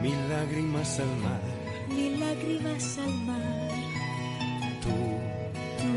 [0.00, 1.40] mil lágrimas al mar.
[1.88, 3.70] mil lágrimas al mar.
[4.82, 4.88] Tú
[5.78, 5.88] Tú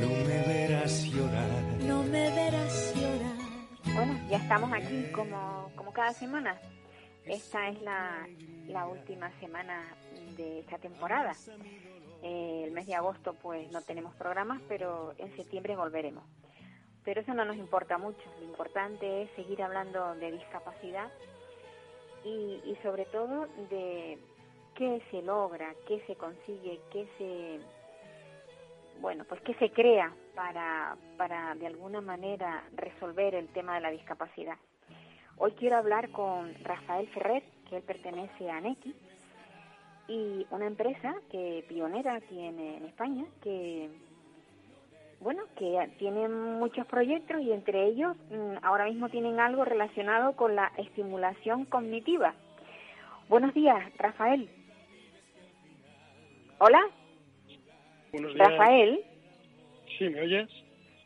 [0.00, 1.62] no me verás llorar.
[1.80, 3.94] no me verás llorar.
[3.94, 6.58] Bueno, ya estamos aquí como, como cada semana.
[7.24, 8.26] Esta es la,
[8.66, 9.94] la última semana
[10.36, 11.32] de esta temporada.
[12.22, 16.24] Eh, el mes de agosto pues no tenemos programas, pero en septiembre volveremos.
[17.04, 18.22] Pero eso no nos importa mucho.
[18.40, 21.08] Lo importante es seguir hablando de discapacidad
[22.24, 24.18] y, y sobre todo de
[24.74, 27.60] qué se logra, qué se consigue, qué se
[29.00, 33.90] bueno, pues que se crea para, para de alguna manera resolver el tema de la
[33.90, 34.56] discapacidad.
[35.38, 38.94] Hoy quiero hablar con Rafael Ferrer, que él pertenece a NECI,
[40.08, 43.90] y una empresa que pionera aquí en, en España, que
[45.22, 50.56] bueno, que tiene muchos proyectos y entre ellos mm, ahora mismo tienen algo relacionado con
[50.56, 52.34] la estimulación cognitiva.
[53.28, 54.48] Buenos días, Rafael.
[56.58, 56.80] Hola,
[58.12, 58.48] Buenos días.
[58.50, 59.00] Rafael,
[59.98, 60.48] Sí, ¿me oyes?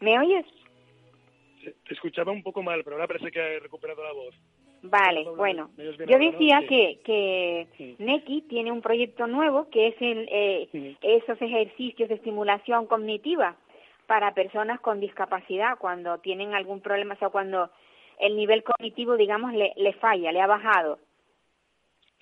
[0.01, 0.47] ¿me oyes?
[1.63, 4.35] Te escuchaba un poco mal, pero ahora parece que he recuperado la voz.
[4.83, 5.71] Vale, bueno.
[5.77, 7.97] ¿me oyes bien Yo decía que, que Sí.
[7.99, 10.97] NECI tiene un proyecto nuevo que es el, eh, Sí.
[11.03, 13.57] esos ejercicios de estimulación cognitiva
[14.07, 17.71] para personas con discapacidad cuando tienen algún problema, o sea, cuando
[18.19, 20.99] el nivel cognitivo, digamos, le, le falla, le ha bajado.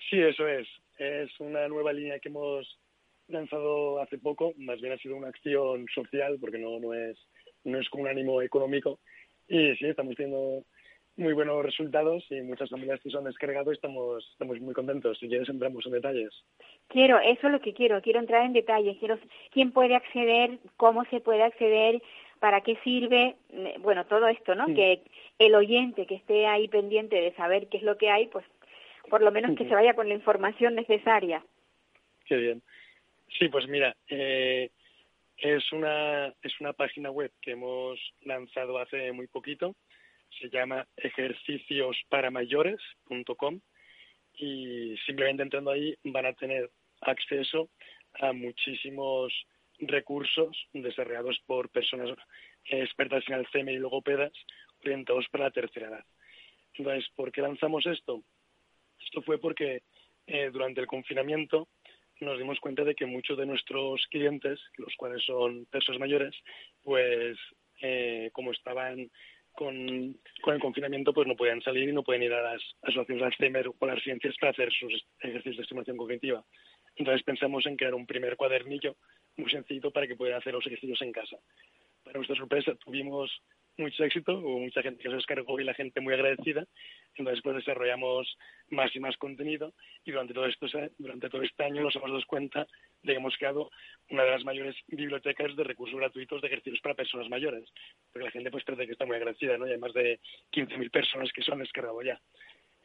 [0.09, 0.67] Sí, eso es.
[0.97, 2.79] Es una nueva línea que hemos
[3.27, 4.53] lanzado hace poco.
[4.57, 7.17] Más bien ha sido una acción social, porque no, no, es,
[7.63, 8.99] no es con un ánimo económico.
[9.47, 10.63] Y sí, estamos teniendo
[11.17, 15.17] muy buenos resultados y muchas familias que se han descargado y estamos, estamos muy contentos.
[15.19, 16.33] Si quieres, entramos en detalles.
[16.87, 19.17] Quiero, eso es lo que quiero, quiero entrar en detalles, quiero
[19.51, 22.01] quién puede acceder, cómo se puede acceder,
[22.39, 24.65] para qué sirve, eh, bueno, todo esto, ¿no?
[24.67, 24.73] Sí.
[24.75, 25.01] Que
[25.39, 28.45] el oyente que esté ahí pendiente de saber qué es lo que hay, pues
[29.09, 31.43] por lo menos que se vaya con la información necesaria.
[32.25, 32.61] Qué bien.
[33.39, 34.69] Sí, pues mira, eh,
[35.37, 39.75] es una es una página web que hemos lanzado hace muy poquito.
[40.39, 43.61] Se llama ejerciciosparamayores.com
[44.33, 46.69] y simplemente entrando ahí van a tener
[47.01, 47.69] acceso
[48.13, 49.31] a muchísimos
[49.79, 52.09] recursos desarrollados por personas
[52.65, 54.33] expertas en Alzheimer y logopedas
[54.81, 56.03] orientados para la tercera edad.
[56.73, 58.21] Entonces, ¿por qué lanzamos esto?
[58.99, 59.83] Esto fue porque
[60.27, 61.69] eh, durante el confinamiento
[62.21, 66.33] nos dimos cuenta de que muchos de nuestros clientes, los cuales son personas mayores,
[66.81, 67.37] pues
[67.81, 69.09] eh, como estaban
[69.55, 73.21] con, con el confinamiento, pues no podían salir y no pueden ir a las asociaciones
[73.21, 76.43] de Alzheimer o las residencias para hacer sus ejercicios de estimulación cognitiva.
[76.95, 78.95] Entonces pensamos en crear un primer cuadernillo
[79.37, 81.37] muy sencillo para que pudieran hacer los ejercicios en casa.
[82.03, 83.31] Para nuestra sorpresa tuvimos
[83.77, 86.65] mucho éxito, hubo mucha gente que se descargó y la gente muy agradecida.
[87.15, 88.37] Entonces pues desarrollamos
[88.69, 89.73] más y más contenido
[90.05, 90.67] y durante todo esto
[90.97, 92.67] durante todo este año nos hemos dado cuenta
[93.03, 93.69] de que hemos creado
[94.09, 97.69] una de las mayores bibliotecas de recursos gratuitos de ejercicios para personas mayores,
[98.15, 99.67] porque la gente pues parece que está muy agradecida, ¿no?
[99.67, 100.21] Y hay más de
[100.53, 102.17] 15.000 personas que han descargado ya.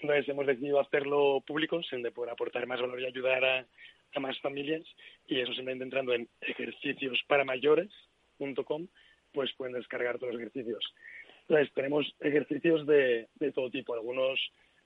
[0.01, 3.65] Entonces hemos decidido hacerlo público, de poder aportar más valor y ayudar a,
[4.15, 4.83] a más familias,
[5.29, 8.89] y eso simplemente entrando en ejerciciosparamayores.com,
[9.33, 10.85] pues pueden descargar todos los ejercicios.
[11.43, 14.41] Entonces tenemos ejercicios de, de todo tipo, algunos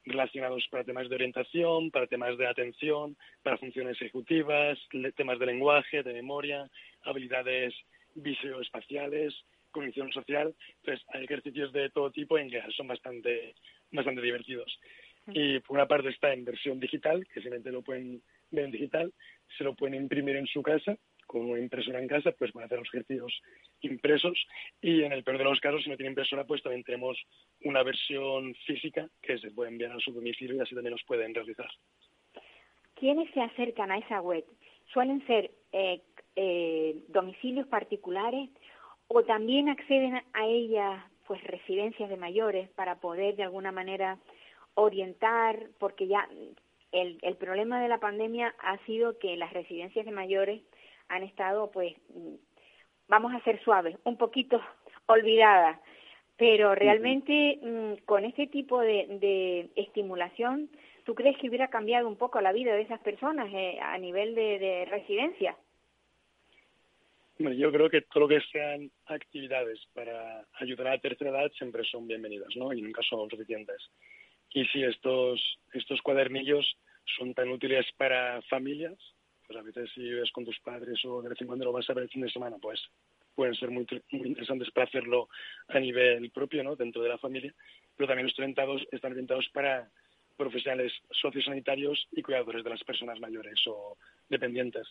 [0.05, 4.79] relacionados para temas de orientación, para temas de atención, para funciones ejecutivas,
[5.17, 6.69] temas de lenguaje, de memoria,
[7.03, 7.73] habilidades
[8.15, 9.35] visoespaciales,
[9.75, 10.55] cognición social.
[10.79, 13.55] Entonces, hay ejercicios de todo tipo y en general son bastante,
[13.91, 14.79] bastante divertidos.
[15.27, 19.13] Y por una parte está en versión digital, que simplemente lo pueden ver en digital,
[19.59, 22.79] se lo pueden imprimir en su casa, con una impresora en casa, pues a hacer
[22.79, 23.33] los ejercicios
[23.81, 24.39] impresos.
[24.81, 27.19] Y en el peor de los casos, si no tiene impresora, pues también tenemos
[27.63, 31.35] una versión física que se puede enviar a su domicilio y así también los pueden
[31.35, 31.69] realizar.
[32.95, 34.45] ¿Quiénes se acercan a esa web?
[34.93, 36.03] ¿Suelen ser eh,
[36.37, 38.51] eh, domicilios particulares
[39.09, 44.19] o también acceden a ella pues residencias de mayores para poder de alguna manera
[44.75, 45.59] orientar?
[45.79, 46.29] Porque ya
[46.93, 50.63] el, el problema de la pandemia ha sido que las residencias de mayores
[51.09, 51.95] han estado pues
[53.09, 54.61] vamos a ser suaves, un poquito
[55.07, 55.79] olvidadas,
[56.37, 60.71] pero realmente mm, con este tipo de, de estimulación
[61.05, 64.35] ¿tú crees que hubiera cambiado un poco la vida de esas personas eh, a nivel
[64.35, 65.57] de, de residencia?
[67.37, 71.51] Bueno, yo creo que todo lo que sean actividades para ayudar a la tercera edad
[71.59, 72.73] siempre son bienvenidas, ¿no?
[72.73, 73.91] Y nunca son suficientes.
[74.51, 76.77] Y si estos, estos cuadernillos
[77.17, 78.97] son tan útiles para familias,
[79.47, 81.91] pues a veces si vives con tus padres o de vez en cuando lo vas
[81.91, 82.81] a ver el fin de semana, pues
[83.35, 85.29] pueden ser muy, muy interesantes para hacerlo
[85.67, 86.77] a nivel propio, ¿no?
[86.77, 87.53] Dentro de la familia,
[87.97, 89.91] pero también están orientados, están orientados para
[90.37, 93.97] profesionales sociosanitarios y cuidadores de las personas mayores o
[94.29, 94.87] dependientes.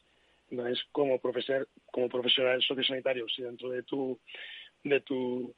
[0.53, 4.19] Entonces, como profesor, como profesional sociosanitario, si dentro de tu,
[4.83, 5.55] de tu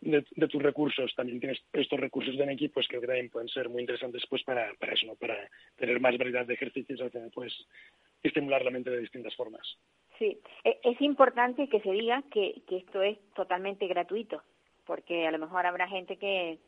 [0.00, 3.68] de, tus recursos también tienes estos recursos de equipo, pues creo que también pueden ser
[3.68, 5.14] muy interesantes pues para, para eso, ¿no?
[5.14, 5.36] para
[5.76, 7.00] tener más variedad de ejercicios,
[7.32, 7.52] pues
[8.24, 9.62] estimular la mente de distintas formas.
[10.18, 14.42] Sí, e, es importante que se diga que, que esto es totalmente gratuito,
[14.84, 16.58] porque a lo mejor habrá gente que,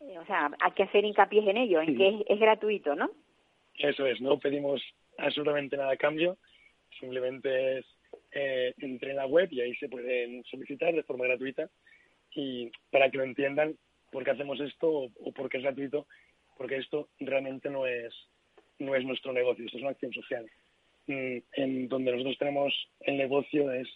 [0.00, 3.10] eh, o sea, hay que hacer hincapié en ello, en que es, es gratuito, ¿no?
[3.74, 4.82] Eso es, no pedimos
[5.18, 6.36] absolutamente nada a cambio,
[6.98, 7.86] simplemente es
[8.32, 11.68] eh, entre en la web y ahí se pueden solicitar de forma gratuita
[12.34, 13.76] y para que lo entiendan
[14.10, 16.06] por qué hacemos esto o, por qué es gratuito,
[16.56, 18.14] porque esto realmente no es,
[18.78, 20.46] no es nuestro negocio, esto es una acción social.
[21.06, 23.88] Mm, en donde nosotros tenemos el negocio es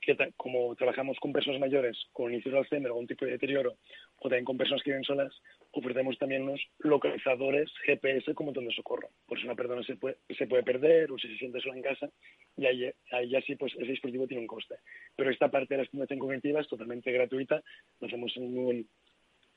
[0.00, 3.76] que como trabajamos con personas mayores con inicio de Alzheimer, algún tipo de deterioro,
[4.18, 5.32] o también con personas que viven solas,
[5.72, 9.08] ofrecemos también unos localizadores GPS como donde socorro.
[9.26, 11.82] Por si una persona se puede, se puede perder o si se siente sola en
[11.82, 12.10] casa,
[12.56, 14.76] y ahí, ahí ya sí, pues ese dispositivo tiene un coste.
[15.16, 17.62] Pero esta parte de la estimulación cognitiva es totalmente gratuita,
[18.00, 18.86] no hacemos ningún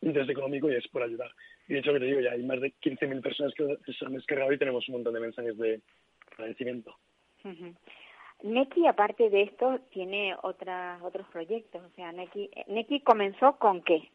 [0.02, 1.32] interés económico y es por ayudar.
[1.68, 4.14] Y de hecho, que te digo, ya hay más de 15.000 personas que se han
[4.14, 5.82] descargado y tenemos un montón de mensajes de
[6.32, 6.96] agradecimiento.
[8.44, 11.82] Neki, aparte de esto, tiene otras, otros proyectos.
[11.82, 14.10] O sea, Neki, Neki comenzó con qué?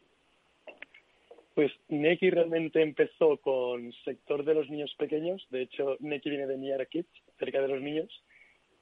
[1.59, 5.45] Pues Neki realmente empezó con sector de los niños pequeños.
[5.49, 8.23] De hecho, Neki viene de Near Kids, cerca de los niños.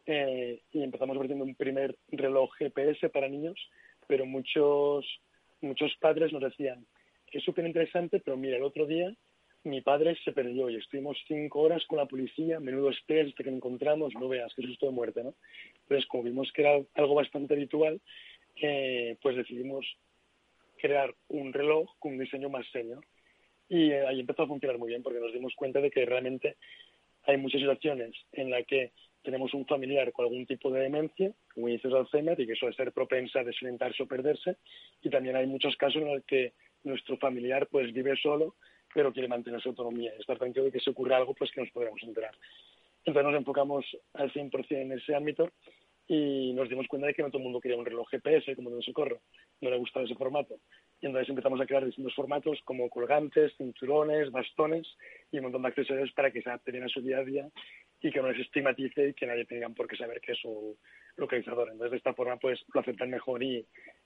[0.06, 3.58] Eh, y empezamos ofreciendo un primer reloj GPS para niños,
[4.06, 5.08] pero muchos,
[5.60, 6.86] muchos padres nos decían,
[7.32, 9.12] es súper interesante, pero mira, el otro día
[9.64, 13.50] mi padre se perdió y estuvimos cinco horas con la policía, menudo estrés hasta que
[13.50, 15.34] lo encontramos, no veas, qué susto de muerte, ¿no?
[15.82, 18.00] Entonces, como vimos que era algo bastante habitual,
[18.62, 19.98] eh, pues decidimos
[20.78, 23.02] crear un reloj con un diseño más serio.
[23.70, 26.58] Y eh, ahí empezó a funcionar muy bien porque nos dimos cuenta de que realmente
[27.24, 31.68] hay muchas situaciones en las que tenemos un familiar con algún tipo de demencia, como
[31.68, 34.56] dices Alzheimer, y que suele ser propensa a desorientarse o perderse.
[35.02, 36.54] Y también hay muchos casos en los que
[36.84, 38.56] nuestro familiar pues vive solo
[38.94, 41.62] pero quiere mantener su autonomía y estar tranquilo de que si ocurre algo, pues que
[41.62, 42.36] nos podremos enterar.
[43.06, 45.52] Entonces nos enfocamos al 100% en ese ámbito
[46.08, 48.70] y nos dimos cuenta de que no todo el mundo quería un reloj GPS como
[48.70, 49.20] de socorro,
[49.62, 50.56] no le gustaba ese formato.
[51.02, 54.88] Y entonces empezamos a crear distintos formatos como colgantes, cinturones, bastones
[55.32, 57.50] y un montón de accesorios para que se adapten a su día a día
[58.02, 60.78] y que no les estigmatice y que nadie tenga por qué saber que es un
[61.18, 61.70] localizador.
[61.70, 63.66] Entonces de esta forma pues lo aceptan mejor y,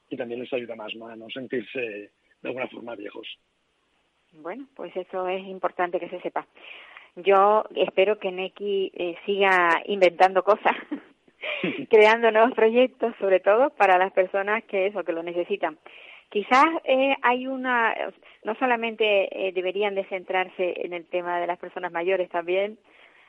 [0.10, 3.28] y también les ayuda más a no sentirse de alguna forma viejos.
[4.34, 6.48] Bueno, pues eso es importante que se sepa.
[7.18, 10.76] Yo espero que Neki eh, siga inventando cosas,
[11.90, 15.78] creando nuevos proyectos, sobre todo para las personas que eso, que lo necesitan.
[16.30, 17.94] Quizás eh, hay una,
[18.44, 22.78] no solamente eh, deberían de centrarse en el tema de las personas mayores, también,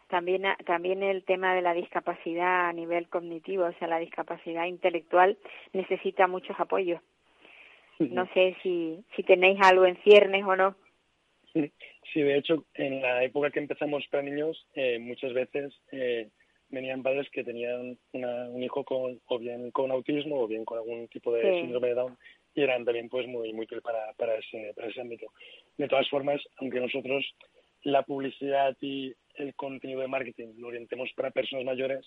[0.09, 5.37] también, también el tema de la discapacidad a nivel cognitivo, o sea, la discapacidad intelectual
[5.73, 7.01] necesita muchos apoyos.
[7.99, 10.75] No sé si, si tenéis algo en ciernes o no.
[11.55, 16.29] Sí, de hecho, en la época que empezamos para niños, eh, muchas veces eh,
[16.73, 21.07] venían padres que tenían un hijo con, o bien con autismo o bien con algún
[21.09, 22.19] tipo de síndrome de Down
[22.55, 25.27] y eran también pues muy muy útil para, para, ese, para ese ámbito.
[25.77, 27.25] De todas formas, aunque nosotros
[27.83, 32.07] la publicidad y el contenido de marketing lo orientemos para personas mayores,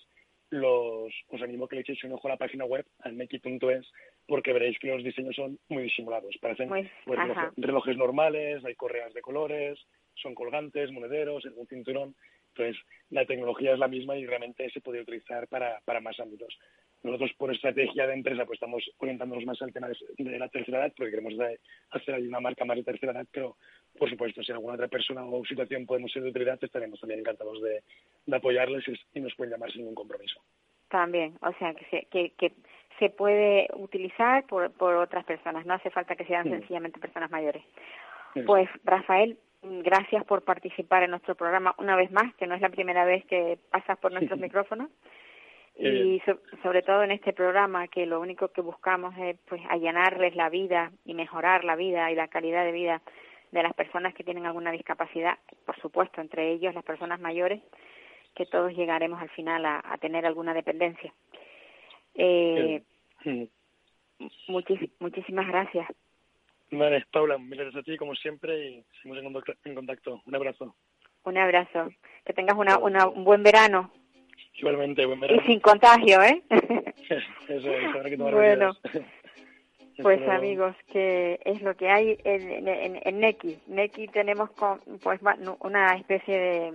[0.50, 3.91] los, os animo a que le echéis un ojo a la página web, almeki.es,
[4.27, 6.36] porque veréis que los diseños son muy disimulados.
[6.39, 7.19] Parecen pues,
[7.57, 9.79] relojes, normales, hay correas de colores,
[10.15, 12.15] son colgantes, monederos, algún cinturón.
[12.57, 16.57] Entonces, la tecnología es la misma y realmente se puede utilizar para, para más ámbitos.
[17.03, 20.93] Nosotros, por estrategia de empresa, pues estamos orientándonos más al tema de, la tercera edad,
[20.97, 21.33] porque queremos
[21.91, 23.57] hacer ahí una marca más de tercera edad, pero,
[24.00, 27.62] por supuesto, si alguna otra persona o situación podemos ser de utilidad, estaremos también encantados
[27.62, 27.83] de,
[28.35, 28.83] apoyarles
[29.13, 30.41] y, nos pueden llamar sin ningún compromiso.
[30.89, 32.53] También, o sea, que se, que, que
[32.97, 37.63] se puede utilizar por, por otras personas, no hace falta que sean sencillamente personas mayores.
[38.45, 39.38] Pues, Rafael,
[39.84, 43.25] gracias por participar en nuestro programa una vez más, que no es la primera vez
[43.25, 44.89] que pasas por nuestros micrófonos
[45.77, 46.22] y
[46.63, 50.91] sobre todo en este programa que lo único que buscamos es pues allanarles la vida
[51.03, 53.01] y mejorar la vida y la calidad de vida
[53.51, 57.62] de las personas que tienen alguna discapacidad, por supuesto, entre ellos las personas mayores,
[58.36, 61.13] que todos llegaremos al final a, tener alguna dependencia.
[62.15, 62.81] Eh,
[64.48, 65.88] muchísimas gracias.
[66.72, 70.22] Vale, Paula, gracias a ti como siempre y seguimos en contacto.
[70.25, 70.75] Un abrazo.
[71.24, 71.89] Un abrazo.
[72.25, 73.91] Que tengas una, una, un buen verano.
[74.55, 75.41] Igualmente, buen verano.
[75.41, 76.41] Y sin contagio, ¿eh?
[77.48, 78.74] Eso es, habrá que Bueno.
[80.01, 83.60] Pues amigos, que es lo que hay en, en, en Neki.
[83.67, 85.22] Neki tenemos con, pues
[85.62, 86.74] una especie de eh,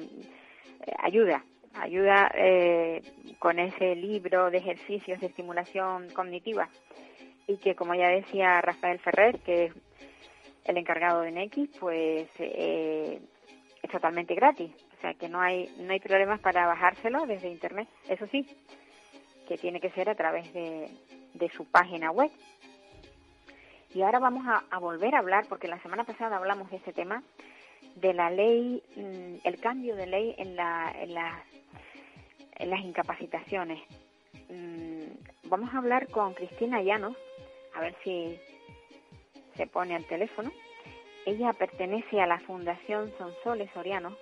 [1.02, 1.44] ayuda,
[1.74, 3.02] ayuda eh,
[3.38, 6.70] con ese libro de ejercicios de estimulación cognitiva
[7.50, 9.72] y que como ya decía Rafael Ferrer, que es
[10.64, 13.20] el encargado de Neki, pues eh,
[13.82, 17.88] es totalmente gratis, o sea que no hay no hay problemas para bajárselo desde internet.
[18.08, 18.46] Eso sí,
[19.48, 20.90] que tiene que ser a través de,
[21.34, 22.30] de su página web.
[23.92, 27.24] Y ahora vamos a, volver a hablar, porque la semana pasada hablamos de este tema,
[27.96, 31.16] de la ley, mm, el cambio de ley en, la, en,
[32.54, 33.80] en las incapacitaciones.
[34.48, 37.16] Mm, vamos a hablar con Cristina Llanos,
[37.80, 38.38] a ver si
[39.56, 40.52] se pone al teléfono.
[41.24, 44.16] Ella pertenece a la Fundación Sonsoles Soriano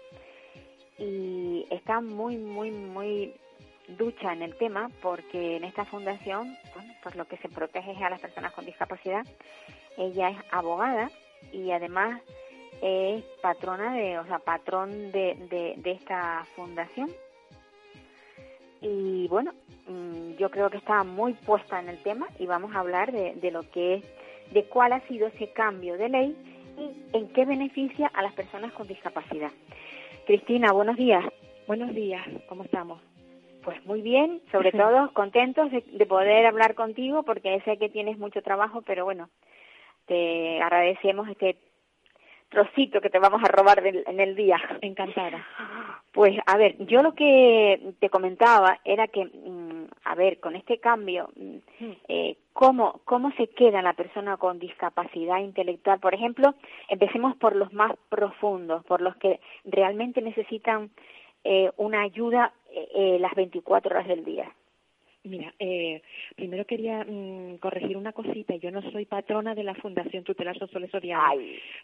[0.97, 3.35] y está muy, muy, muy
[3.89, 8.03] ducha en el tema porque en esta fundación, bueno, pues lo que se protege es
[8.03, 9.27] a las personas con discapacidad.
[9.97, 11.11] Ella es abogada
[11.53, 12.21] y además
[12.81, 17.11] es patrona de, o sea, patrón de, de, esta fundación.
[18.81, 19.53] Y bueno,
[19.89, 23.35] mm, yo creo que está muy puesta en el tema y vamos a hablar de,
[23.35, 24.05] de lo que es,
[24.53, 26.37] de cuál ha sido ese cambio de ley
[26.79, 29.51] y en qué beneficia a las personas con discapacidad.
[30.27, 31.25] Cristina, buenos días.
[31.67, 33.01] Buenos días, ¿cómo estamos?
[33.63, 38.41] Pues muy bien, sobre todo contentos de, poder hablar contigo porque sé que tienes mucho
[38.43, 39.29] trabajo, pero bueno,
[40.07, 41.57] te agradecemos este
[42.49, 44.59] trocito que te vamos a robar en el día.
[44.81, 45.47] Encantada.
[46.13, 49.68] Pues a ver, yo lo que te comentaba era que, mm,
[50.05, 51.97] a ver, con este cambio, mm, hmm.
[52.09, 56.01] eh, ¿cómo, ¿cómo se queda la persona con discapacidad intelectual?
[56.01, 56.55] Por ejemplo,
[56.89, 60.91] empecemos por los más profundos, por los que realmente necesitan
[61.45, 64.53] eh, una ayuda eh, eh, las 24 horas del día.
[65.25, 66.01] Mira, eh,
[66.37, 68.55] primero quería mm, corregir una cosita.
[68.57, 70.91] Yo no soy patrona de la Fundación Tutelar Soles.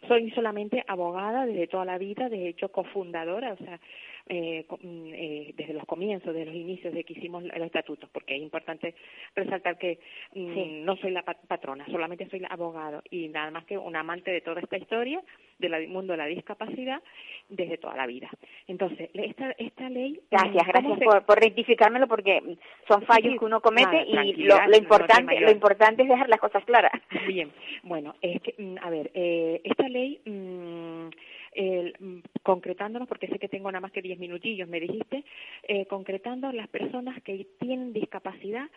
[0.07, 3.79] Soy solamente abogada desde toda la vida, de hecho cofundadora, o sea,
[4.27, 8.35] eh, mm, eh, desde los comienzos, desde los inicios de que hicimos los estatutos, porque
[8.35, 8.95] es importante
[9.35, 9.99] resaltar que
[10.33, 14.31] mm, no soy la patrona, solamente soy la abogada y nada más que un amante
[14.31, 15.21] de toda esta historia
[15.59, 17.01] del mundo de la discapacidad
[17.49, 18.29] desde toda la vida.
[18.67, 20.19] Entonces, esta, esta ley...
[20.31, 25.51] Gracias, gracias por, por, rectificármelo porque son fallos que uno comete y lo, importante lo
[25.51, 26.91] importante es dejar las cosas claras.
[27.27, 27.51] Bien,
[27.83, 30.19] bueno, es que, mm, a ver, eh, esta ley...
[31.55, 35.23] Mm, concretándonos, porque sé que tengo nada más que diez minutillos, me dijiste,
[35.67, 38.69] eh, concretando las personas que tienen discapacidad,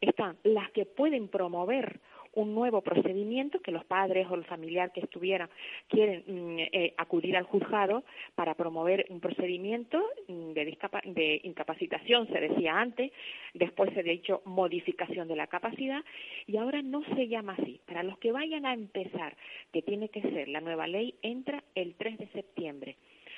[0.00, 2.00] están las que pueden promover
[2.34, 5.48] un nuevo procedimiento que los padres o el familiar que estuviera
[5.88, 12.78] quieren mm, eh, acudir al juzgado para promover un procedimiento mm, de, incapacitación, se decía
[12.78, 13.12] antes,
[13.54, 16.04] después se ha dicho modificación de la capacidad
[16.46, 17.80] y ahora no se llama así.
[17.86, 19.36] Para los que vayan a empezar,
[19.72, 22.96] que tiene que ser la nueva ley, entra el 3 de septiembre.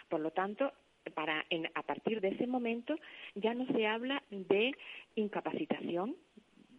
[0.08, 0.72] Por lo tanto,
[1.14, 1.44] para
[1.74, 2.96] a partir de ese momento
[3.34, 4.72] ya no se habla de
[5.16, 6.16] incapacitación,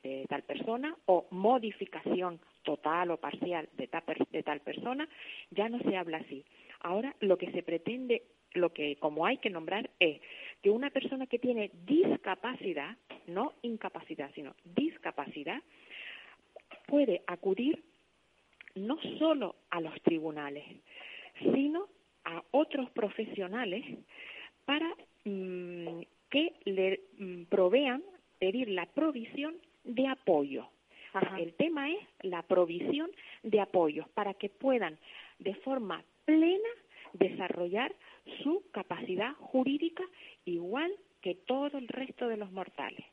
[0.04, 5.08] de tal persona o modificación total o parcial de tal, de tal persona,
[5.52, 6.44] ya no se habla así.
[6.82, 10.22] Ahora lo que se pretende, lo que como hay que nombrar es
[10.62, 15.62] que una persona que tiene discapacidad, no incapacidad, sino discapacidad,
[16.86, 17.82] puede acudir
[18.76, 20.66] no solo a los tribunales,
[21.40, 21.88] sino
[22.26, 23.86] a otros profesionales
[24.66, 24.96] para
[25.26, 28.04] mm, que le mm, provean
[28.40, 30.68] pedir la provisión de apoyo.
[31.38, 33.12] El tema es la provisión
[33.44, 34.98] de apoyos para que puedan
[35.38, 36.70] de forma plena
[37.14, 37.94] desarrollar
[38.42, 40.04] su capacidad jurídica
[40.46, 43.06] igual que todo el resto de los mortales.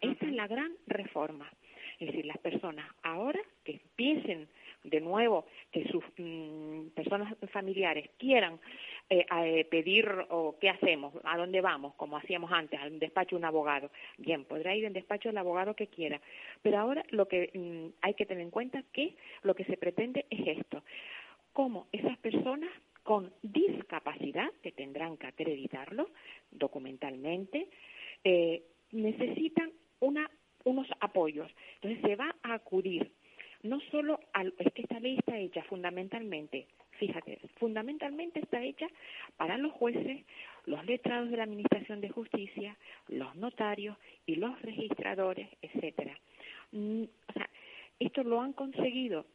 [0.00, 1.50] esta es la gran reforma.
[1.98, 4.48] Es decir, las personas ahora que empiecen
[4.84, 8.58] de nuevo, que sus mm, personas familiares quieran
[9.08, 13.40] eh, eh, pedir o qué hacemos, a dónde vamos, como hacíamos antes, al despacho de
[13.40, 13.90] un abogado.
[14.18, 16.20] Bien, podrá ir en despacho del abogado que quiera.
[16.62, 20.26] Pero ahora lo que mm, hay que tener en cuenta que lo que se pretende
[20.30, 20.82] es esto,
[21.52, 22.70] cómo esas personas
[23.02, 26.10] con discapacidad, que tendrán que acreditarlo
[26.50, 27.68] documentalmente,
[28.22, 30.30] eh, necesitan una,
[30.64, 31.50] unos apoyos.
[31.76, 33.10] Entonces se va a acudir
[33.62, 36.66] no solo al, es que esta ley está hecha fundamentalmente,
[36.98, 38.88] fíjate, fundamentalmente está hecha
[39.36, 40.24] para los jueces,
[40.66, 42.76] los letrados de la Administración de Justicia,
[43.08, 46.18] los notarios y los registradores, etcétera.
[46.72, 47.04] Mm,
[47.98, 49.26] esto lo han conseguido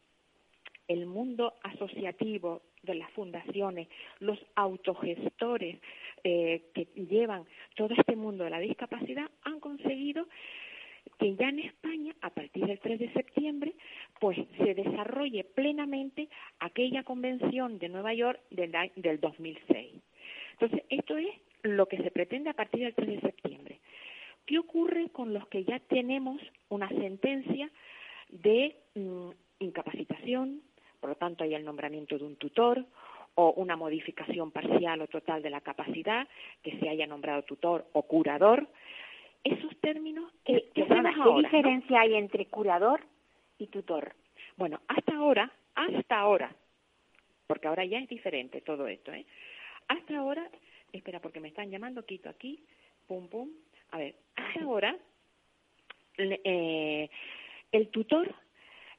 [0.88, 3.88] el mundo asociativo de las fundaciones,
[4.20, 5.80] los autogestores
[6.22, 10.28] eh, que llevan todo este mundo de la discapacidad han conseguido
[11.18, 13.74] que ya en España, a partir del 3 de septiembre,
[14.20, 16.28] pues se desarrolle plenamente
[16.60, 20.02] aquella convención de Nueva York del, del 2006.
[20.52, 21.28] Entonces, esto es
[21.62, 23.80] lo que se pretende a partir del 3 de septiembre.
[24.46, 27.70] ¿Qué ocurre con los que ya tenemos una sentencia
[28.28, 30.62] de mm, incapacitación,
[31.00, 32.84] por lo tanto hay el nombramiento de un tutor
[33.34, 36.26] o una modificación parcial o total de la capacidad,
[36.62, 38.68] que se haya nombrado tutor o curador?
[39.46, 43.00] Esos términos que, ¿Qué, diferencia hay entre curador
[43.58, 44.16] y tutor?
[44.56, 46.52] Bueno, hasta ahora, hasta ahora,
[47.46, 49.24] porque ahora ya es diferente todo esto, ¿eh?
[49.86, 50.50] Hasta ahora,
[50.92, 52.64] espera, porque me están llamando, quito aquí,
[53.06, 53.50] pum, pum.
[53.92, 54.96] A ver, hasta ahora,
[56.18, 57.08] eh,
[57.70, 58.34] el tutor,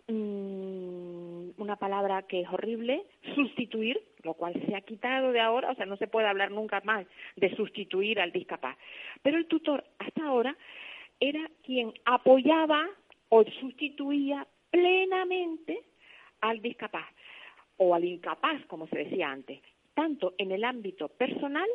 [0.07, 3.03] mmm, una palabra que es horrible,
[3.35, 6.81] sustituir, lo cual se ha quitado de ahora, o sea, no se puede hablar nunca
[6.83, 8.77] más de sustituir al discapaz.
[9.21, 10.55] Pero el tutor, hasta ahora,
[11.19, 12.87] era quien apoyaba
[13.29, 15.81] o sustituía plenamente
[16.41, 17.07] al discapaz
[17.77, 19.61] o al incapaz, como se decía antes
[19.97, 21.67] tanto en el ámbito personal,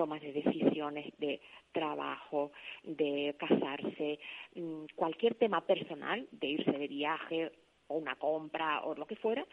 [0.00, 1.42] tomas de decisiones de
[1.72, 2.52] trabajo,
[2.84, 4.18] de casarse,
[4.54, 7.52] mm, cualquier tema personal, de irse de viaje
[7.86, 9.44] o una compra o lo que fuera,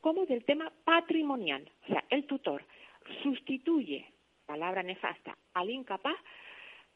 [0.00, 1.70] como del tema patrimonial.
[1.84, 2.64] O sea, el tutor
[3.22, 4.10] sustituye,
[4.44, 6.16] palabra nefasta, al incapaz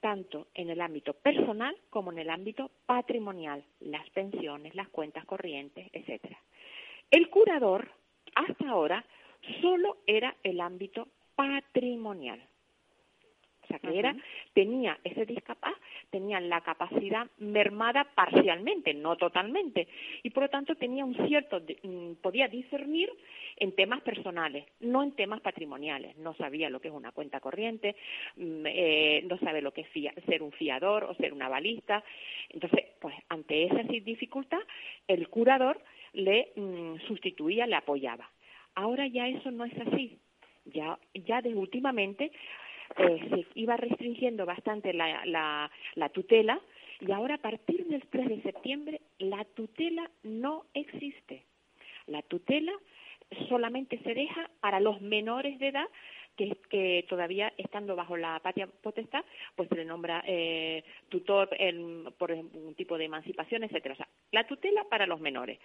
[0.01, 5.89] tanto en el ámbito personal como en el ámbito patrimonial, las pensiones, las cuentas corrientes,
[5.93, 6.41] etcétera.
[7.09, 7.89] El curador,
[8.35, 9.05] hasta ahora,
[9.61, 12.43] solo era el ámbito patrimonial.
[13.79, 14.15] Sea, que era,
[14.53, 15.75] tenía ese discapaz,
[16.11, 19.89] tenía la capacidad mermada parcialmente, no totalmente,
[20.23, 23.11] y por lo tanto tenía un cierto, mm, podía discernir
[23.57, 26.17] en temas personales, no en temas patrimoniales.
[26.17, 27.97] No sabía lo que es una cuenta corriente,
[28.37, 32.03] mm, eh, no sabe lo que es ser un fiador o ser una balista.
[32.51, 34.61] Entonces, pues ante esa dificultad,
[35.09, 35.81] el curador
[36.13, 38.31] le mm, sustituía, le apoyaba.
[38.75, 40.19] Ahora ya eso no es así.
[40.67, 42.33] Ya, ya de últimamente
[42.97, 46.61] eh, se iba restringiendo bastante la, la, la tutela
[47.01, 51.45] y ahora a partir del 3 de septiembre la tutela no existe.
[52.07, 52.73] La tutela
[53.49, 55.87] solamente se deja para los menores de edad
[56.37, 61.49] que, que, todavía estando bajo la patria potestad, pues se le nombra eh, tutor
[62.19, 63.95] por un tipo de emancipación, etcétera.
[63.95, 65.59] O sea, la tutela para los menores.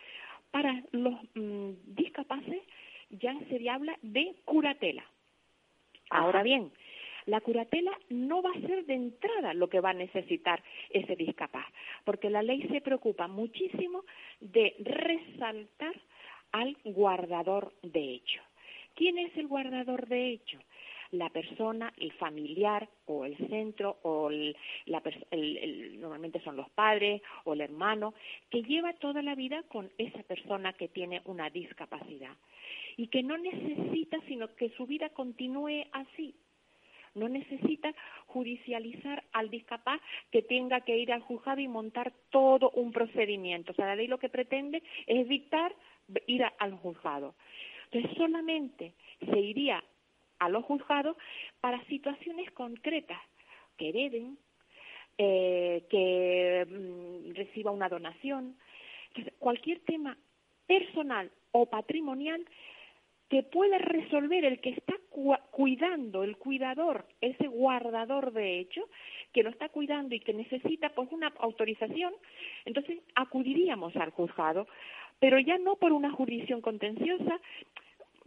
[0.51, 2.61] Para los mm, discapaces
[3.09, 5.03] ya se habla de curatela.
[6.11, 6.71] Ahora bien,
[7.29, 11.67] la curatela no va a ser de entrada lo que va a necesitar ese discapaz,
[12.03, 14.03] porque la ley se preocupa muchísimo
[14.39, 15.93] de resaltar
[16.51, 18.41] al guardador de hecho.
[18.95, 20.57] ¿Quién es el guardador de hecho?
[21.11, 25.01] La persona, el familiar o el centro o la,
[25.97, 28.15] normalmente son los padres o el hermano
[28.49, 32.35] que lleva toda la vida con esa persona que tiene una discapacidad
[32.97, 36.35] y que no necesita sino que su vida continúe así.
[37.19, 37.93] No necesita
[38.27, 40.01] judicializar al discapaz
[40.32, 43.71] que tenga que ir al juzgado y montar todo un procedimiento.
[43.71, 45.75] O sea, la ley lo que pretende es evitar
[46.27, 47.36] ir al juzgado.
[47.91, 49.84] Entonces, solamente se iría
[50.39, 51.17] a los juzgados
[51.60, 53.19] para situaciones concretas,
[53.77, 54.38] que hereden,
[55.17, 58.55] eh, que mm, reciba una donación.
[59.10, 60.17] Entonces, cualquier tema
[60.65, 62.45] personal o patrimonial
[63.29, 64.95] que puede resolver el que está
[65.51, 68.89] cuidando, el cuidador, ese guardador de hecho,
[69.33, 72.13] que lo está cuidando y que necesita pues una autorización,
[72.65, 74.67] entonces acudiríamos al juzgado,
[75.19, 77.39] pero ya no por una jurisdicción contenciosa,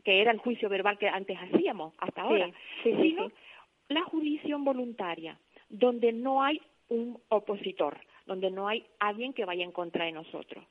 [0.04, 2.50] que era el juicio verbal que antes hacíamos hasta ahora,
[2.82, 3.30] sino
[3.88, 5.38] la jurisdicción voluntaria,
[5.68, 10.64] donde no hay un opositor, donde no hay alguien que vaya en contra de nosotros.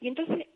[0.00, 0.46] Y entonces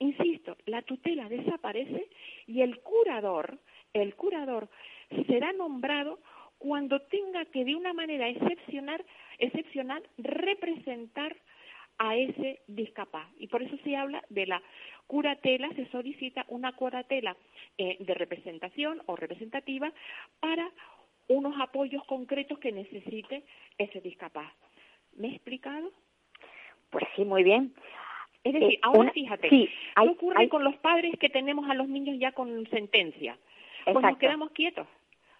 [0.00, 2.08] insisto, la tutela desaparece
[2.46, 3.58] y el curador,
[3.94, 4.68] el curador
[5.26, 6.18] será nombrado
[6.58, 9.02] cuando tenga que de una manera excepcional,
[9.38, 11.36] excepcional representar
[11.98, 13.28] a ese discapaz.
[13.38, 14.62] Y por eso se habla de la
[15.06, 17.36] curatela, se solicita una curatela
[17.78, 19.92] eh, de representación o representativa
[20.40, 20.70] para
[21.28, 23.44] unos apoyos concretos que necesite
[23.78, 24.52] ese discapaz.
[25.16, 25.92] ¿Me he explicado?
[26.90, 27.74] Pues sí, muy bien.
[28.44, 31.28] Es decir, Eh, ahora una- fíjate, sí, hay- ¿qué ocurre hay- con los padres que
[31.28, 33.36] tenemos a los niños ya con sentencia?
[33.84, 34.86] Pues nos quedamos quietos.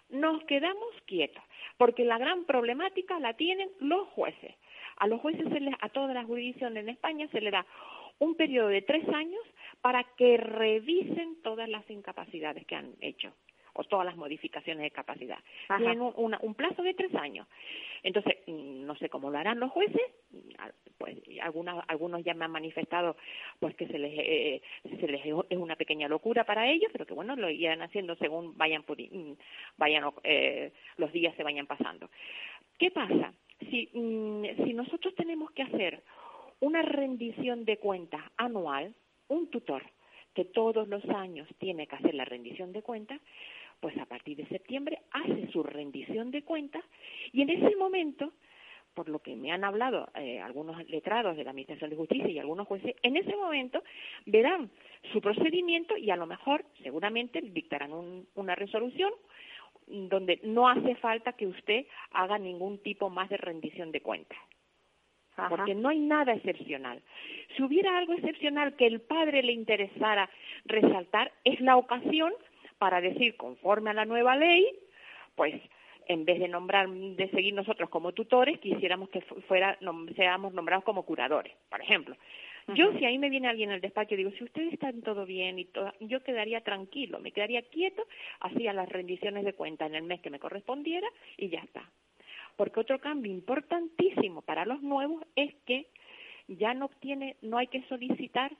[0.09, 1.41] Nos quedamos quietos,
[1.77, 4.53] porque la gran problemática la tienen los jueces.
[4.97, 7.65] A los jueces, se les, a todas las jurisdicciones en España, se le da
[8.19, 9.41] un periodo de tres años
[9.81, 13.33] para que revisen todas las incapacidades que han hecho
[13.73, 15.39] o todas las modificaciones de capacidad.
[15.69, 15.77] Ajá.
[15.77, 17.47] Tienen un, una- un plazo de tres años.
[18.03, 20.39] Entonces, mm, no sé cómo lo harán los jueces, mm,
[20.97, 23.15] pues algunas, algunos ya me han manifestado
[23.59, 27.13] pues que se les, eh, se les es una pequeña locura para ellos, pero que
[27.13, 29.33] bueno, lo irán haciendo según vayan, pudi- mm,
[29.77, 32.09] vayan eh, los días se vayan pasando.
[32.77, 33.33] ¿Qué pasa?
[33.69, 36.01] Si, si nosotros tenemos que hacer
[36.59, 38.93] una rendición de cuentas anual,
[39.27, 39.83] un tutor
[40.33, 43.19] que todos los años tiene que hacer la rendición de cuentas,
[43.81, 46.83] pues a partir de septiembre hace su rendición de cuentas
[47.33, 48.31] y en ese momento,
[48.93, 52.39] por lo que me han hablado eh, algunos letrados de la Administración de Justicia y
[52.39, 53.83] algunos jueces, en ese momento
[54.25, 54.69] verán
[55.11, 59.11] su procedimiento y a lo mejor seguramente dictarán un- una resolución
[59.87, 64.37] donde no hace falta que usted haga ningún tipo más de rendición de cuentas
[65.35, 65.49] Ajá.
[65.49, 67.01] porque no hay nada excepcional.
[67.55, 70.29] Si hubiera algo excepcional que el padre le interesara
[70.65, 72.31] resaltar, es la ocasión
[72.81, 74.65] para decir, conforme a la nueva ley,
[75.35, 75.53] pues
[76.07, 80.51] en vez de nombrar, de seguir nosotros como tutores, quisiéramos que fu- fuera, nom- seamos
[80.51, 82.15] nombrados como curadores, por ejemplo.
[82.73, 85.59] Yo, si ahí me viene alguien al despacho y digo, si ustedes están todo bien
[85.59, 88.03] y todo, yo quedaría tranquilo, me quedaría quieto,
[88.39, 91.87] hacía las rendiciones de cuenta en el mes que me correspondiera y ya está.
[92.57, 95.85] Porque otro cambio importantísimo para los nuevos es que
[96.47, 98.51] ya no tiene, no hay que solicitar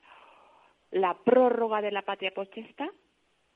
[0.91, 2.89] la prórroga de la patria potestad,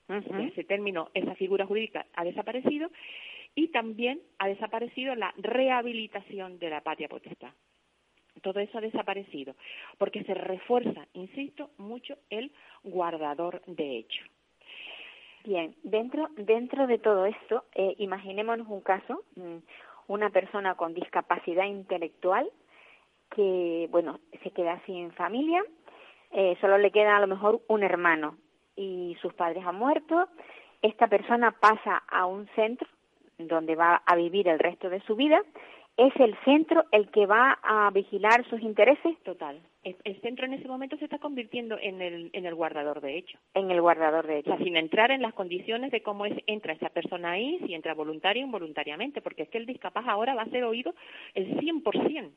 [0.07, 0.41] Ujú.
[0.43, 2.89] ese término, esa figura jurídica ha desaparecido,
[3.55, 7.53] y también ha desaparecido la rehabilitación de la patria potestad.
[8.41, 9.55] Todo eso ha desaparecido,
[9.97, 12.51] porque se refuerza, insisto, mucho el
[12.83, 14.23] guardador de hecho.
[15.45, 19.57] Bien, dentro, dentro de todo esto, eh, imaginémonos un caso, mm,
[20.07, 22.49] una persona con discapacidad intelectual
[23.33, 25.63] que, bueno, se queda sin familia,
[26.31, 28.37] eh, solo le queda a lo mejor un hermano
[28.75, 30.27] y sus padres han muerto,
[30.81, 32.87] esta persona pasa a un centro
[33.37, 35.41] donde va a vivir el resto de su vida,
[35.97, 39.61] es el centro el que va a vigilar sus intereses Total.
[39.83, 43.37] El, centro en ese momento se está convirtiendo en el, en el guardador de hecho.
[43.53, 46.73] en el guardador de O sea, sin entrar en las condiciones de cómo es, entra
[46.73, 50.41] esa persona ahí, si entra voluntaria o involuntariamente, porque es que el discapaz ahora va
[50.41, 50.95] a ser oído
[51.35, 52.31] el 100%.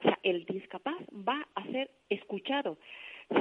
[0.00, 2.76] O sea, el discapaz va a ser escuchado.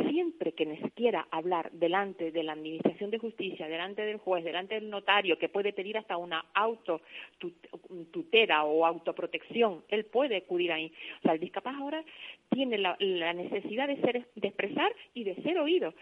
[0.09, 4.75] Siempre que les quiera hablar delante de la Administración de Justicia, delante del juez, delante
[4.75, 7.01] del notario, que puede pedir hasta una auto
[8.11, 10.91] tutela o autoprotección, él puede acudir ahí.
[11.19, 12.03] O sea, el discapaz ahora
[12.49, 15.93] tiene la, la necesidad de ser de expresar y de ser oído.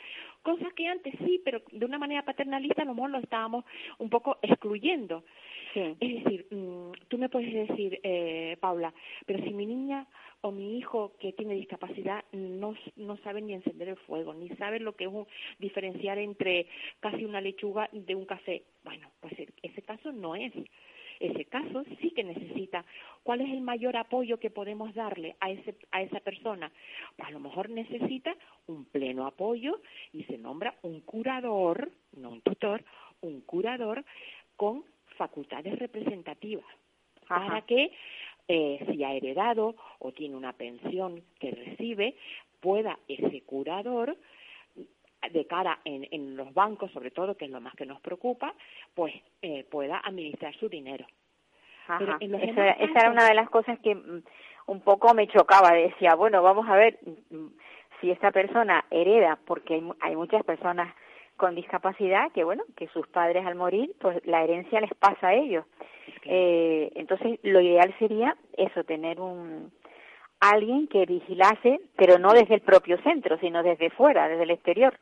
[0.41, 3.65] Cosas que antes sí, pero de una manera paternalista a lo mejor lo estábamos
[4.00, 5.23] un poco excluyendo.
[5.73, 5.95] Sí.
[6.00, 8.93] Es decir, mm, tú me puedes decir, eh, Paula,
[9.26, 10.08] pero si mi niña
[10.41, 14.80] o mi hijo que tiene discapacidad no, no sabe ni encender el fuego, ni sabe
[14.80, 15.28] lo que es un,
[15.60, 16.67] diferenciar entre
[17.00, 20.54] casi una lechuga de un café, bueno, pues e- ese caso no es.
[21.19, 22.86] Ese caso sí que necesita.
[23.23, 26.71] ¿Cuál es el mayor apoyo que podemos darle a, ese, a esa persona?
[27.15, 28.36] Pues a lo mejor necesita
[28.67, 29.82] un pleno apoyo
[30.13, 32.84] y se nombra un curador, no un tutor,
[33.21, 34.06] un curador
[34.56, 34.86] con
[35.17, 36.65] facultades representativas
[37.30, 37.47] Ajá.
[37.47, 37.91] para que
[38.47, 42.15] eh, si ha heredado o tiene una pensión que recibe,
[42.60, 44.17] pueda ese curador
[45.31, 48.53] de cara en, en los bancos, sobre todo, que es lo más que nos preocupa,
[48.93, 51.05] pues eh, pueda administrar su dinero.
[51.88, 52.17] Ajá.
[52.19, 54.23] Esa, era una de las cosas que mm,
[54.67, 55.71] un poco me chocaba.
[55.71, 57.47] Decía, bueno, vamos a ver mm,
[57.99, 60.93] si esta persona hereda, porque hay, hay muchas personas
[61.38, 65.34] con discapacidad que, bueno, que sus padres al morir, pues la herencia les pasa a
[65.36, 65.65] ellos.
[66.26, 69.71] Eh, entonces, lo ideal sería eso, tener un
[70.39, 74.97] alguien que vigilase, pero no desde el propio centro, sino desde fuera, desde el exterior.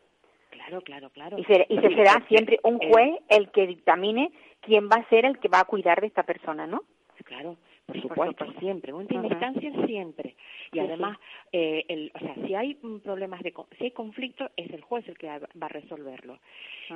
[0.49, 1.37] Claro, claro, claro.
[1.37, 5.09] Y, se- y se será siempre un eh, juez el que dictamine quién va a
[5.09, 6.83] ser el que va a cuidar de esta persona, ¿no?
[7.25, 9.31] Claro, por supuesto, siempre, en última Ujú.
[9.33, 10.35] instancia siempre.
[10.71, 11.17] Y Sí, además,
[11.51, 15.17] eh, el, o sea, si hay problemas de, si hay conflicto, es el juez el
[15.17, 16.39] que va a resolverlo.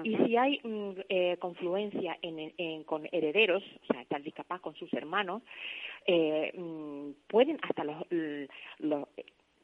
[0.04, 4.76] Y si hay mm, eh, confluencia en, en- con herederos, o sea, tal discapaz con
[4.76, 5.44] sus hermanos,
[6.06, 7.98] eh, mm, pueden hasta los,
[8.80, 9.08] los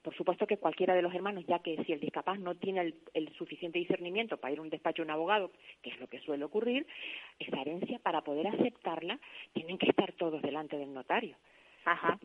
[0.06, 2.96] por supuesto que cualquiera de los hermanos, ya que si el discapaz no tiene el,
[3.16, 6.20] el suficiente discernimiento para ir a un despacho de un abogado, que es lo que
[6.20, 6.86] suele ocurrir,
[7.40, 9.20] esa herencia, para poder aceptarla,
[9.54, 11.36] tienen que estar todos delante del notario.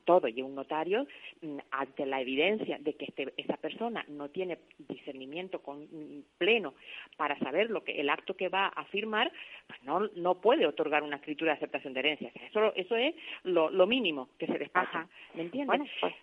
[0.04, 1.06] todo, y un notario,
[1.42, 6.74] mm, ante la evidencia de que este, esa persona no tiene discernimiento con, mm, pleno
[7.16, 9.30] para saber lo que el acto que va a firmar,
[9.66, 12.32] pues no, no puede otorgar una escritura de aceptación de herencia.
[12.48, 15.06] eso, eso es lo, lo mínimo que se despacha.
[15.34, 15.90] ¿Me entiendes?
[16.00, 16.14] Pues,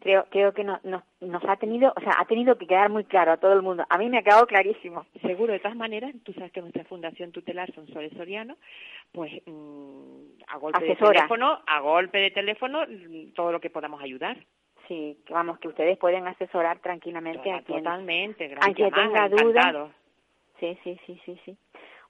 [0.00, 3.32] creo creo que nos, nos ha tenido o sea ha tenido que quedar muy claro
[3.32, 3.84] a todo el mundo.
[3.88, 5.06] A mí me ha quedado clarísimo.
[5.22, 8.56] Seguro de todas maneras tú sabes que nuestra fundación tutelar son Soles Soriano
[9.12, 14.02] pues mm, a golpe de teléfono a golpe de teléfono mm, todo lo que podamos
[14.02, 14.36] ayudar.
[14.88, 19.90] Sí vamos que ustedes pueden asesorar tranquilamente a quien totalmente gracias tenga dudas.
[20.58, 21.56] sí sí sí sí sí.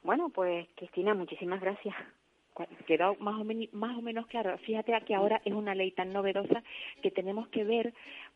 [0.03, 1.95] Bueno pues Cristina muchísimas gracias
[2.87, 4.57] quedó más o, menos, más o menos claro.
[4.59, 6.63] Fíjate que ahora es una ley tan novedosa
[7.03, 7.93] que tenemos que ver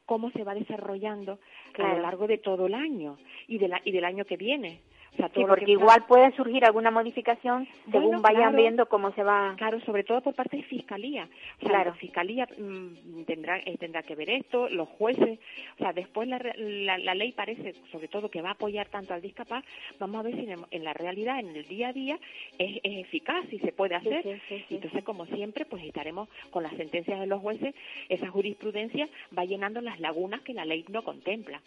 [0.07, 1.39] cómo se va desarrollando
[1.79, 4.81] a lo largo de todo el año y, de la, y del año que viene
[5.17, 9.55] sí, porque igual puede surgir alguna modificación según vayan viendo cómo se va.
[9.57, 11.29] Claro, sobre todo por parte de Fiscalía.
[11.59, 11.91] claro.
[11.91, 15.39] La Fiscalía mm, tendrá, eh, tendrá que ver esto, los jueces.
[15.75, 19.23] O sea, después la, la, ley parece, sobre todo, que va a apoyar tanto al
[19.23, 19.65] discapaz.
[19.99, 22.19] Vamos a ver si en, la realidad, en el día a día,
[22.59, 24.41] es, eficaz y se puede hacer.
[24.71, 27.75] Entonces, como siempre, pues estaremos con las sentencias de los jueces.
[28.09, 31.61] Esa jurisprudencia va llenando las lagunas que la ley no contempla.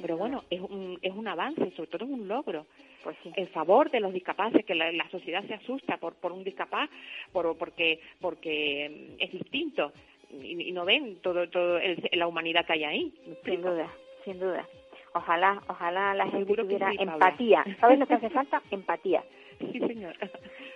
[0.00, 2.66] Pero bueno, es un, es un avance, sobre todo es un logro
[3.02, 6.88] pues en favor de los discapaces, que la, sociedad se asusta por, por un discapaz,
[7.32, 9.92] por, porque, porque es distinto
[10.32, 11.78] y, no ven todo, todo
[12.12, 13.14] la humanidad que hay ahí.
[13.44, 13.88] Sin duda,
[14.24, 14.66] sin duda.
[15.14, 17.64] Ojalá, ojalá la gente tuviera empatía.
[17.80, 18.62] ¿Sabes lo que hace falta?
[18.70, 19.22] Empatía.
[19.58, 20.14] Sí, señor.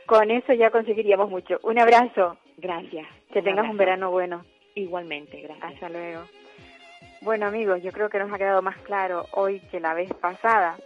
[0.05, 1.59] Con eso ya conseguiríamos mucho.
[1.63, 2.37] Un abrazo.
[2.59, 3.07] Gracias.
[3.33, 4.45] Que tengas un verano bueno.
[4.75, 5.73] Igualmente, gracias.
[5.73, 6.25] Hasta luego.
[7.23, 10.77] Bueno amigos, yo creo que nos ha quedado más claro hoy que la vez pasada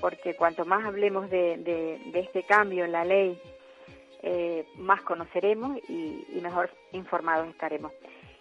[0.00, 3.38] porque cuanto más hablemos de, de, este cambio en la ley,
[4.22, 7.92] eh, más conoceremos y, mejor informados estaremos.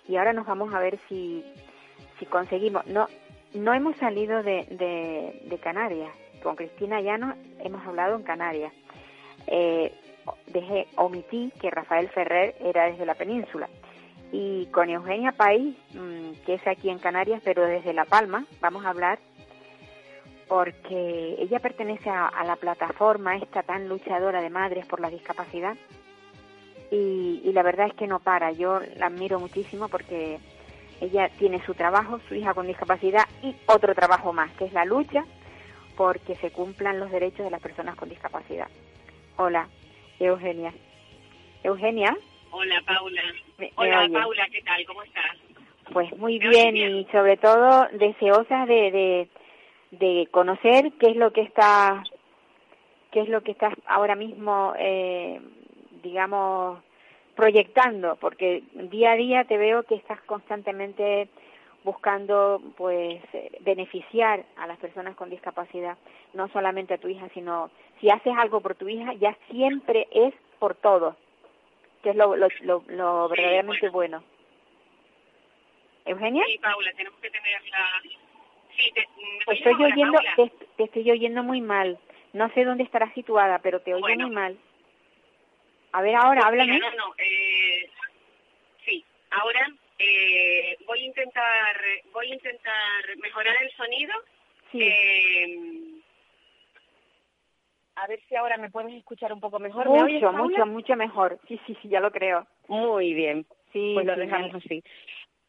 [0.07, 1.43] Y ahora nos vamos a ver si,
[2.19, 2.85] si conseguimos.
[2.87, 3.07] No,
[3.53, 4.65] no hemos salido de,
[5.43, 6.11] de, Canarias.
[6.43, 8.71] Con Cristina Llano hemos hablado en Canarias.
[9.47, 9.91] Eh,
[10.47, 13.69] dejé, omití que Rafael Ferrer era desde la península.
[14.31, 18.85] Y con Eugenia País, mm, que es aquí en Canarias, pero desde La Palma, vamos
[18.85, 19.19] a hablar
[20.47, 25.75] porque ella pertenece a, la plataforma esta tan luchadora de madres por la discapacidad
[26.91, 28.51] y, la verdad es que no para.
[28.51, 30.39] Yo la admiro muchísimo porque
[31.01, 34.85] ella tiene su trabajo, su hija con discapacidad y otro trabajo más, que es la
[34.85, 35.25] lucha
[35.97, 38.67] porque se cumplan los derechos de las personas con discapacidad.
[39.37, 39.67] Hola,
[40.19, 40.73] Eugenia.
[41.63, 42.15] Eugenia.
[42.51, 43.21] Hola, Paula.
[43.75, 44.85] Hola, Paula, ¿qué tal?
[44.85, 45.37] ¿Cómo estás?
[45.91, 49.29] Pues muy bien, y sobre todo deseosa de
[49.99, 52.03] de conocer qué es lo que está
[53.11, 55.39] qué es lo que estás ahora mismo eh,
[56.03, 56.79] digamos
[57.35, 61.29] proyectando porque día a día te veo que estás constantemente
[61.83, 63.21] buscando pues
[63.61, 65.97] beneficiar a las personas con discapacidad
[66.33, 70.33] no solamente a tu hija sino si haces algo por tu hija ya siempre es
[70.59, 71.15] por todo
[72.05, 72.47] que es lo, lo,
[72.85, 74.23] lo, verdaderamente bueno.
[76.05, 78.01] Eugenia sí Paula tenemos que tener la
[79.45, 80.19] pues estoy oyendo,
[80.77, 81.99] te, estoy oyendo muy mal.
[82.33, 84.57] No sé dónde estarás situada, pero te oigo muy mal.
[85.93, 86.79] A ver, ahora, pues háblame.
[86.79, 87.89] no, no, eh,
[88.85, 94.13] sí, ahora eh, voy a intentar, voy a intentar mejorar el sonido.
[94.71, 94.81] Sí.
[94.81, 95.95] Eh,
[97.95, 99.87] a ver si ahora me puedes escuchar un poco mejor.
[99.87, 101.39] Mucho, mucho, mucho mejor.
[101.47, 102.45] Sí, sí, sí, ya lo creo.
[102.67, 103.45] Muy bien.
[103.71, 104.83] Sí, pues lo dejamos así.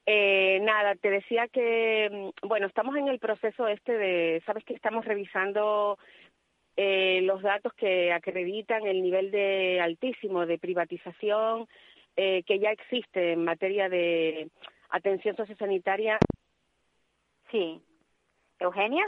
[0.07, 2.09] Eh, nada, te decía que,
[2.43, 5.99] mm, bueno, estamos en el proceso este de, sabes que estamos revisando
[6.77, 11.67] eh, los datos que acreditan el nivel de altísimo de privatización
[12.17, 14.49] eh, que ya existe en materia de
[14.91, 16.19] atención sociosanitaria.
[17.51, 17.83] Sí.
[18.61, 19.07] Eugenia.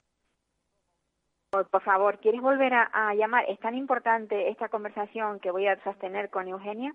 [1.50, 3.44] Por, favor, ¿quieres volver a, a, llamar?
[3.48, 6.94] Es tan importante esta conversación que voy a sostener con Eugenia.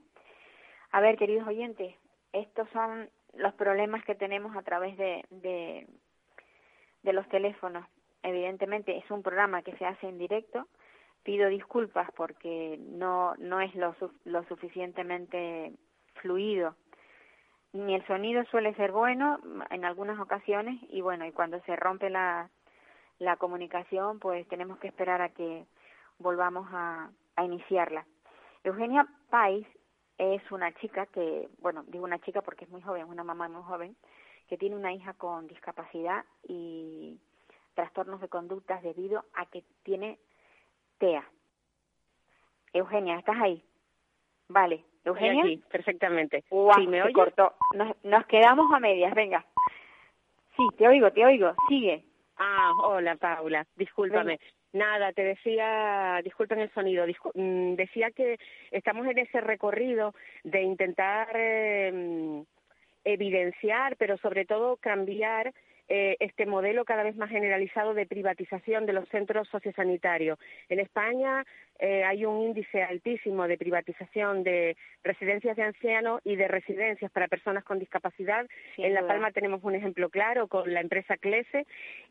[0.92, 1.96] A ver, queridos oyentes,
[2.34, 7.86] estos son los problemas que tenemos a través de, de, los teléfonos.
[8.22, 10.68] Evidentemente es un programa que se hace en directo.
[11.24, 15.74] Pido disculpas porque no, no es lo, lo suficientemente
[16.16, 16.76] fluido.
[17.74, 22.10] Ni el sonido suele ser bueno en algunas ocasiones y bueno, y cuando se rompe
[22.10, 22.50] la,
[23.20, 25.66] la comunicación, pues tenemos que esperar a que
[26.20, 28.06] volvamos a, a iniciarla.
[28.64, 29.66] Eugenia Pais
[30.32, 33.64] es una chica que, bueno, digo una chica porque es muy joven, una mamá muy
[33.64, 33.96] joven,
[34.48, 37.20] que tiene una hija con discapacidad y
[37.74, 40.20] trastornos de conductas debido a que tiene
[41.00, 41.24] TEA.
[42.74, 43.64] Eugenia, ¿estás ahí?
[44.48, 45.44] Vale, Eugenia.
[45.44, 46.44] Aquí, perfectamente.
[46.50, 47.54] sí, ¿me cortó.
[47.74, 49.46] Nos, nos quedamos a medias, venga.
[50.56, 51.54] Sí, te oigo, te oigo.
[51.68, 52.04] Sigue.
[52.46, 54.38] Ah, hola Paula, discúlpame.
[54.74, 58.38] Nada, te decía, disculpen el sonido, mm, decía que
[58.70, 62.44] estamos en ese recorrido de intentar eh,
[63.06, 65.54] evidenciar, pero sobre todo cambiar
[65.90, 70.40] eh, este modelo cada vez más generalizado de privatización de los centros sociosanitarios.
[70.70, 71.46] En España
[71.80, 77.28] eh, hay un índice altísimo de privatización de residencias de ancianos y de residencias para
[77.28, 78.46] personas con discapacidad.
[78.78, 81.66] en La Palma tenemos un ejemplo claro con la empresa CLESE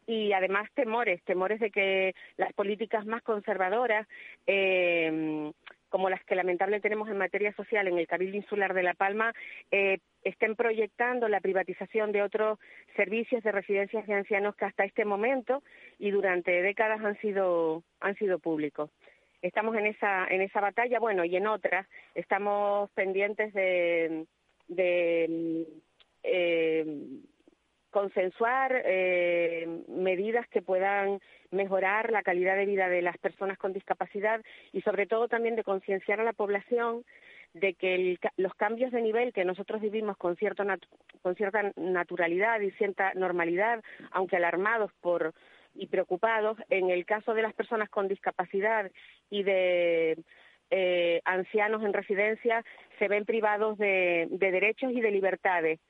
[0.07, 4.07] y además temores, temores de que las políticas más conservadoras
[4.47, 5.53] eh,
[5.93, 9.35] como las que lamentablemente tenemos en materia social en el Cabildo Insular de La Palma,
[9.71, 12.59] eh, estén proyectando la privatización de otros
[12.97, 15.63] servicios de residencias de ancianos que hasta este momento
[15.99, 18.91] y durante décadas han sido, han sido públicos.
[19.43, 24.25] Estamos en esa, en esa batalla, bueno, y en otras estamos pendientes de,
[24.69, 25.67] de
[26.23, 26.87] eh,
[27.93, 34.41] consensuar eh, medidas que puedan mejorar la calidad de vida de las personas con discapacidad
[34.73, 37.05] y sobre todo también de concienciar a la población
[37.53, 40.65] de que los cambios de nivel que nosotros vivimos con, cierto
[41.21, 45.35] con cierta naturalidad y cierta normalidad, aunque alarmados por
[45.75, 48.91] y preocupados, en el caso de las personas con discapacidad
[49.31, 50.19] y de
[50.71, 52.65] eh, ancianos en residencia,
[52.99, 55.81] se ven privados de derechos y de libertades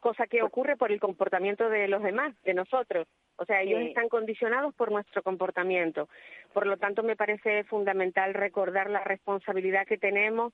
[0.00, 3.06] cosa que ocurre por el comportamiento de los demás, de nosotros.
[3.36, 6.08] O sea, ellos están condicionados por nuestro comportamiento.
[6.52, 10.52] Por lo tanto, me parece fundamental recordar la responsabilidad que tenemos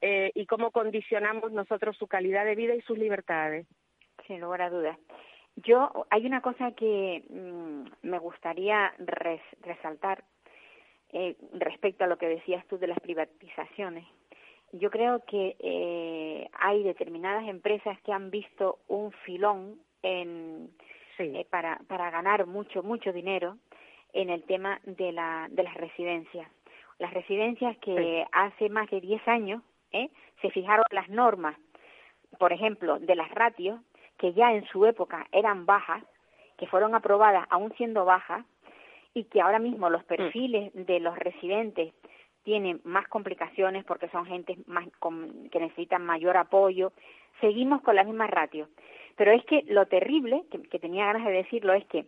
[0.00, 3.66] eh, y cómo condicionamos nosotros su calidad de vida y sus libertades.
[4.26, 4.98] Sin lugar a dudas.
[5.56, 8.92] Yo, hay una cosa que mm, me gustaría
[9.62, 10.24] resaltar
[11.12, 14.06] eh, respecto a lo que decías tú de las privatizaciones
[14.72, 20.70] yo creo que eh, hay determinadas empresas que han visto un filón en,
[21.18, 23.56] eh, para, para ganar mucho, mucho dinero
[24.12, 26.48] en el tema de, la, de las residencias.
[26.98, 30.08] Las residencias que hace más de 10 años ¿eh?
[30.40, 31.56] se fijaron las normas,
[32.38, 33.80] por ejemplo, de las ratios,
[34.18, 36.02] que ya en su época eran bajas,
[36.56, 38.44] que fueron aprobadas aún siendo bajas,
[39.12, 40.06] y que ahora mismo los mm.
[40.06, 41.94] perfiles de los residentes
[42.46, 44.86] tienen más complicaciones porque son gente más
[45.50, 46.92] que necesitan mayor apoyo.
[47.40, 48.68] Seguimos con la misma ratio.
[49.16, 52.06] Pero es que lo terrible, que, tenía ganas de decirlo, es que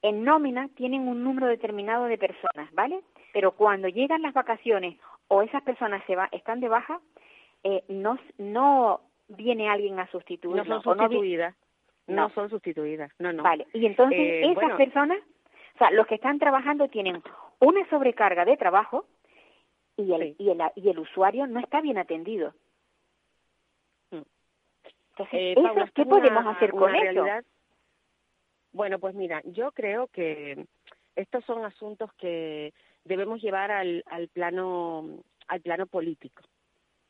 [0.00, 3.00] en nómina tienen un número determinado de personas, ¿vale?
[3.34, 4.96] Pero cuando llegan las vacaciones
[5.28, 7.00] o esas personas se va, están de baja,
[7.62, 10.66] eh, no, no viene alguien a sustituir.
[10.66, 11.54] No son sustituidas.
[12.06, 13.12] No, son sustituidas.
[13.18, 13.42] No, no.
[13.42, 13.66] Vale.
[13.74, 15.18] Y entonces eh, esas personas,
[15.74, 17.22] o sea, los que están trabajando tienen
[17.58, 19.04] una sobrecarga de trabajo
[19.98, 22.54] y el, y, el, y el usuario no está bien atendido.
[24.10, 24.22] Mm.
[25.10, 25.54] Entonces, eh,
[25.94, 27.24] ¿qué podemos hacer con eso?
[28.72, 30.66] Bueno, pues mira, yo creo que
[31.16, 32.72] estos son asuntos que
[33.04, 36.42] debemos llevar al, al plano al plano político.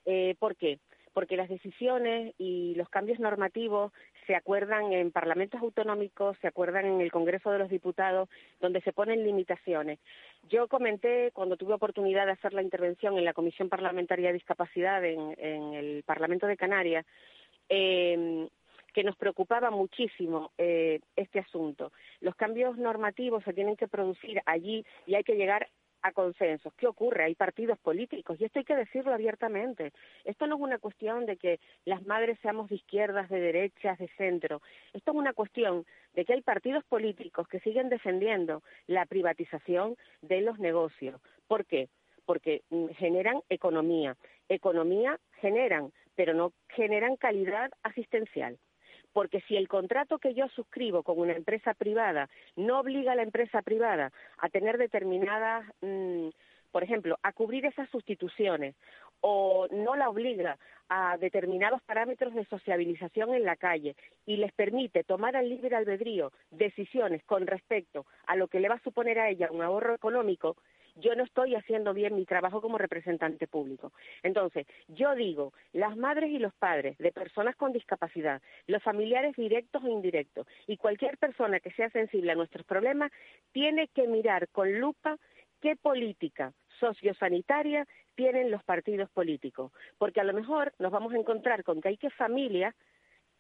[0.05, 0.79] Eh, ¿Por qué?
[1.19, 3.93] Porque las decisiones y los cambios normativos
[4.29, 8.29] se acuerdan en parlamentos autonómicos, se acuerdan en el Congreso de los Diputados,
[8.61, 9.99] donde se ponen limitaciones.
[10.49, 15.05] Yo comenté cuando tuve oportunidad de hacer la intervención en la Comisión Parlamentaria de Discapacidad
[15.05, 17.05] en, el Parlamento de Canarias,
[17.69, 18.49] em,
[18.95, 21.91] que nos preocupaba muchísimo eh, este asunto.
[22.21, 25.69] Los cambios normativos se tienen que producir allí y hay que llegar
[26.03, 26.73] a consensos.
[26.75, 27.25] ¿Qué ocurre?
[27.25, 29.93] Hay partidos políticos y esto hay que decirlo abiertamente.
[30.25, 34.09] Esto no es una cuestión de que las madres seamos de izquierdas, de derechas, de
[34.17, 34.63] centro.
[34.93, 35.85] Esto es una cuestión
[36.15, 41.21] de que hay partidos políticos que siguen defendiendo la privatización de los negocios.
[41.47, 41.89] ¿Por qué?
[42.25, 44.17] Porque mm, generan economía.
[44.49, 48.59] Economía generan, pero no generan calidad asistencial
[49.19, 53.25] porque si el contrato que yo suscribo con una empresa privada no obliga a la
[53.25, 56.29] empresa privada a tener determinadas, mm,
[56.71, 58.77] por ejemplo, a cubrir esas sustituciones
[59.21, 60.57] o no la obliga
[60.89, 66.31] a determinados parámetros de sociabilización en la calle y les permite tomar al libre albedrío
[66.53, 70.55] decisiones con respecto a lo que le va a suponer a ella un ahorro económico,
[71.01, 73.93] yo no estoy haciendo bien mi trabajo como representante público.
[74.23, 79.83] Entonces, yo digo, las madres y los padres de personas con discapacidad, los familiares directos
[79.83, 83.13] o indirectos y cualquier persona que sea sensible a nuestros problemas,
[83.53, 85.17] tiene que mirar con lupa
[85.61, 89.73] qué política sociosanitaria tienen los partidos políticos.
[89.99, 92.75] Porque a lo mejor nos vamos a encontrar con que hay que familias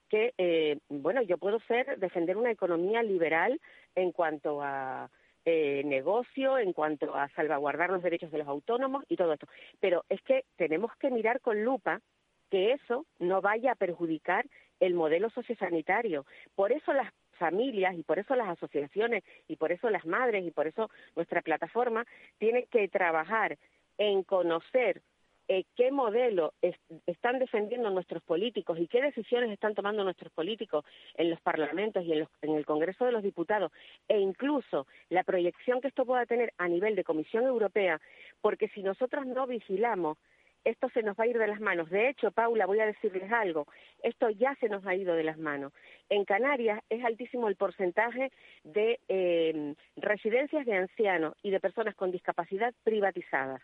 [0.08, 3.60] que, eh, bueno, yo puedo ser, defender una economía liberal
[3.94, 5.10] en cuanto a
[5.50, 9.46] eh, negocio, en cuanto a salvaguardar los derechos de los autónomos y todo esto.
[9.80, 12.02] Pero es que tenemos que mirar con lupa
[12.50, 14.44] que eso no vaya a perjudicar
[14.78, 16.26] el modelo sociosanitario.
[16.54, 20.50] Por eso las familias y por eso las asociaciones y por eso las madres y
[20.50, 22.04] por eso nuestra plataforma
[22.36, 23.56] tiene que trabajar
[23.96, 25.00] en conocer
[25.48, 26.52] eh, qué modelo
[27.06, 30.84] están defendiendo nuestros políticos y qué decisiones están tomando nuestros políticos
[31.14, 33.72] en los parlamentos y en, en, el Congreso de los Diputados,
[34.08, 38.00] e incluso la proyección que esto pueda tener a nivel de Comisión Europea,
[38.40, 40.18] porque si nosotros no vigilamos,
[40.64, 41.88] esto se nos va a ir de las manos.
[41.88, 43.66] De hecho, Paula, voy a decirles algo,
[44.02, 45.72] esto ya se nos ha ido de las manos.
[46.10, 48.30] En Canarias es altísimo el porcentaje
[48.64, 53.62] de eh, residencias de ancianos y de personas con discapacidad privatizadas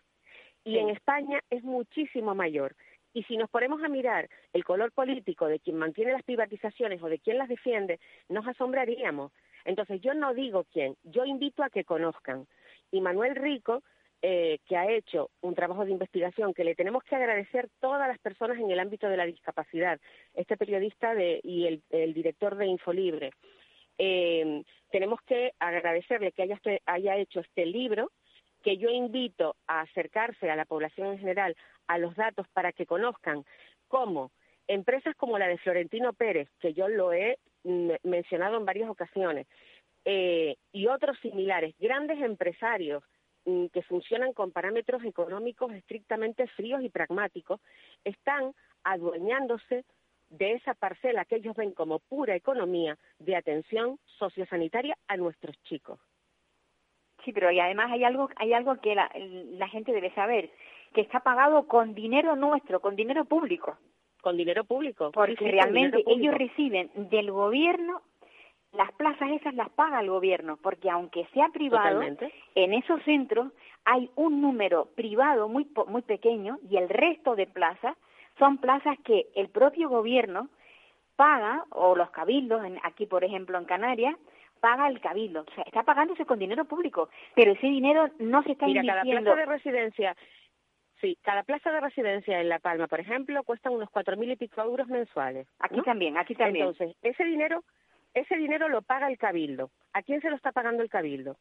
[0.65, 2.75] y en España es muchísimo mayor.
[3.13, 7.07] Y si nos ponemos a mirar el color político de quien mantiene las privatizaciones o
[7.07, 9.31] de quien las defiende, nos asombraríamos.
[9.63, 12.45] Entonces yo no digo quién, yo invito a que conozcan.
[12.91, 13.83] Y Manuel Rico,
[14.21, 18.19] eh, que ha hecho un trabajo de investigación que le tenemos que agradecer todas las
[18.19, 19.99] personas en el ámbito de la discapacidad,
[20.33, 21.13] este periodista
[21.43, 23.31] y el, director de Infolibre,
[23.97, 28.11] eh, tenemos que agradecerle que haya, haya hecho este libro
[28.65, 31.55] que yo invito a acercarse a la población en general
[31.85, 33.45] a los datos para que conozcan
[33.87, 34.31] cómo
[34.67, 37.37] empresas como la de Florentino Pérez, que yo lo he
[38.01, 39.45] mencionado en varias ocasiones,
[40.03, 43.03] eh, y otros similares, grandes empresarios
[43.45, 47.61] mm, que funcionan con parámetros económicos estrictamente fríos y pragmáticos,
[48.03, 49.85] están adueñándose
[50.29, 55.99] de esa parcela que ellos ven como pura economía de atención sociosanitaria a nuestros chicos.
[57.25, 60.51] Sí, pero y además hay algo, hay algo que la, gente debe saber,
[60.93, 63.75] que está pagado con dinero nuestro, con dinero público.
[64.21, 65.11] Con dinero público.
[65.11, 68.03] Porque realmente ellos reciben del gobierno,
[68.73, 72.01] las plazas esas las paga el gobierno, porque aunque sea privado,
[72.53, 73.51] en esos centros
[73.85, 77.97] hay un número privado muy, muy pequeño y el resto de plazas
[78.37, 80.49] son plazas que el propio gobierno
[81.15, 84.15] paga, o los cabildos, aquí por ejemplo en Canarias,
[84.65, 88.53] paga el cabildo, o sea, está pagándose con dinero público, pero ese dinero no se
[88.53, 90.17] está Mira, cada plaza de residencia,
[91.01, 94.35] sí, cada plaza de residencia en La Palma, por ejemplo, cuesta unos cuatro mil y
[94.35, 95.47] pico euros mensuales.
[95.59, 96.65] Aquí también, aquí también.
[96.65, 97.63] Entonces, ese dinero,
[98.15, 99.69] ese dinero lo paga el cabildo.
[99.93, 101.37] ¿A quién se lo está pagando el cabildo?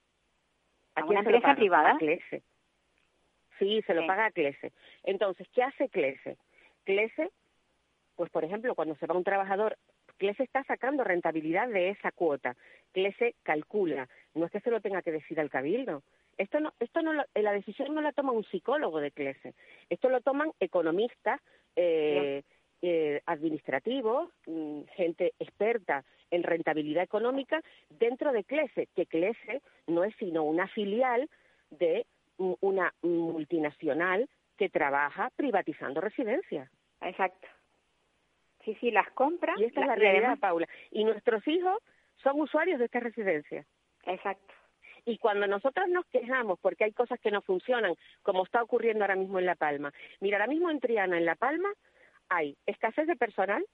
[0.94, 1.92] ¿A, una empresa privada?
[1.92, 2.42] A Clese.
[3.58, 4.74] Sí, se lo paga a Clese.
[5.02, 6.36] Entonces, ¿qué hace Clese?
[6.84, 7.30] Clese,
[8.16, 9.78] pues por ejemplo, cuando se va un trabajador
[10.18, 12.56] CLESE está sacando rentabilidad de esa cuota.
[12.92, 16.02] CLESE calcula, no es que se lo tenga que decir al cabildo.
[16.38, 19.54] Esto no, esto no la decisión no la toma un psicólogo de CLESE,
[19.88, 21.40] esto lo toman economistas,
[21.76, 22.42] eh,
[22.82, 30.14] eh, administrativos, mm, gente experta en rentabilidad económica dentro de CLESE, que CLESE no es
[30.16, 31.28] sino una filial
[31.70, 32.04] de
[32.36, 36.68] una multinacional que trabaja privatizando residencias.
[37.00, 37.46] Exacto.
[38.64, 39.58] Sí, sí, las compras.
[39.58, 40.68] Y esta es la realidad, Paula.
[40.90, 41.78] Y nuestros hijos
[42.22, 43.64] son usuarios de esta residencia.
[44.06, 44.54] Exacto.
[45.06, 49.16] Y cuando nosotros nos quejamos porque hay cosas que no funcionan, como está ocurriendo ahora
[49.16, 49.92] mismo en La Palma.
[50.20, 51.68] Mira, ahora mismo en Triana, en La Palma,
[52.28, 53.64] hay escasez de personal.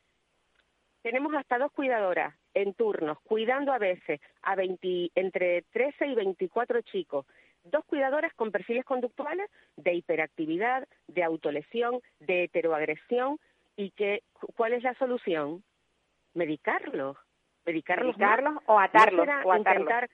[1.02, 6.82] Tenemos hasta dos cuidadoras en turnos, cuidando a veces a 20, entre 13 y 24
[6.82, 7.26] chicos.
[7.62, 13.38] Dos cuidadoras con perfiles conductuales de hiperactividad, de autolesión, de heteroagresión,
[13.76, 14.22] y que
[14.56, 15.62] cuál es la solución
[16.34, 17.16] medicarlos
[17.66, 18.16] medicarlos,
[18.66, 20.08] o atarlos o intentar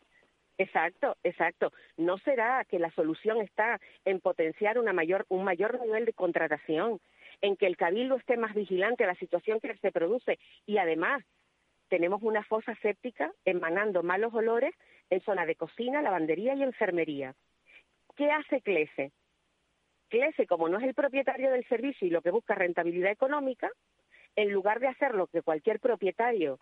[0.58, 1.72] exacto exacto.
[1.96, 7.00] No será que la solución está en potenciar una mayor un mayor nivel de contratación
[7.42, 10.38] en que el cabildo esté más vigilante a la situación que se produce.
[10.64, 11.22] Y además
[11.88, 14.74] tenemos una fosa séptica emanando malos olores
[15.10, 17.34] en zona de cocina, lavandería y enfermería.
[18.16, 19.12] ¿Qué hace CLESE?
[20.08, 23.70] Clese, como no es el propietario del servicio y lo que busca rentabilidad económica,
[24.36, 26.58] en lugar de hacer lo que cualquier propietario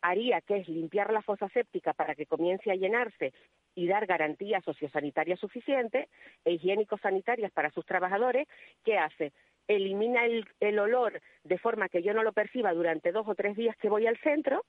[0.00, 3.32] haría, que es limpiar la fosa séptica para que comience a llenarse
[3.74, 6.08] y dar garantías sociosanitarias suficientes
[6.44, 8.46] e higiénico-sanitarias para sus trabajadores,
[8.84, 9.32] ¿qué hace?
[9.66, 13.76] Elimina el olor de forma que yo no lo perciba durante dos o tres días
[13.76, 14.64] que voy al centro,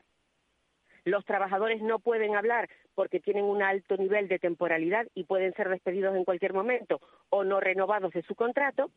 [1.08, 5.70] los trabajadores no pueden hablar porque tienen un alto nivel de temporalidad y pueden ser
[5.70, 7.00] despedidos en cualquier momento
[7.30, 8.92] o no renovados de su contrato.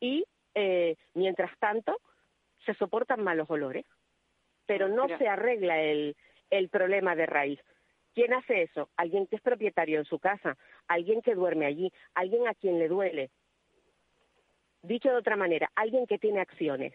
[0.00, 1.96] Y eh, mientras tanto
[2.64, 3.86] se soportan malos olores,
[4.66, 6.16] pero no se arregla el,
[6.50, 7.60] el problema de raíz.
[8.12, 8.88] ¿Quién hace eso?
[8.96, 10.56] Alguien que es propietario en su casa,
[10.88, 13.30] alguien que duerme allí, alguien a quien le duele.
[14.82, 16.92] Dicho de otra manera, alguien que tiene acciones.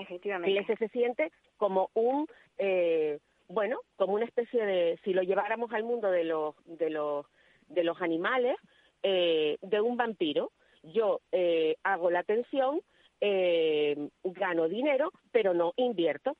[0.00, 0.76] Efectivamente.
[0.76, 2.26] se siente como un,
[2.58, 3.18] eh,
[3.48, 7.26] bueno, como una especie de, si lo lleváramos al mundo de los, de los,
[7.68, 8.56] de los animales,
[9.02, 10.52] eh, de un vampiro.
[10.82, 12.80] Yo eh, hago la atención,
[13.20, 16.36] eh, gano dinero, pero no invierto.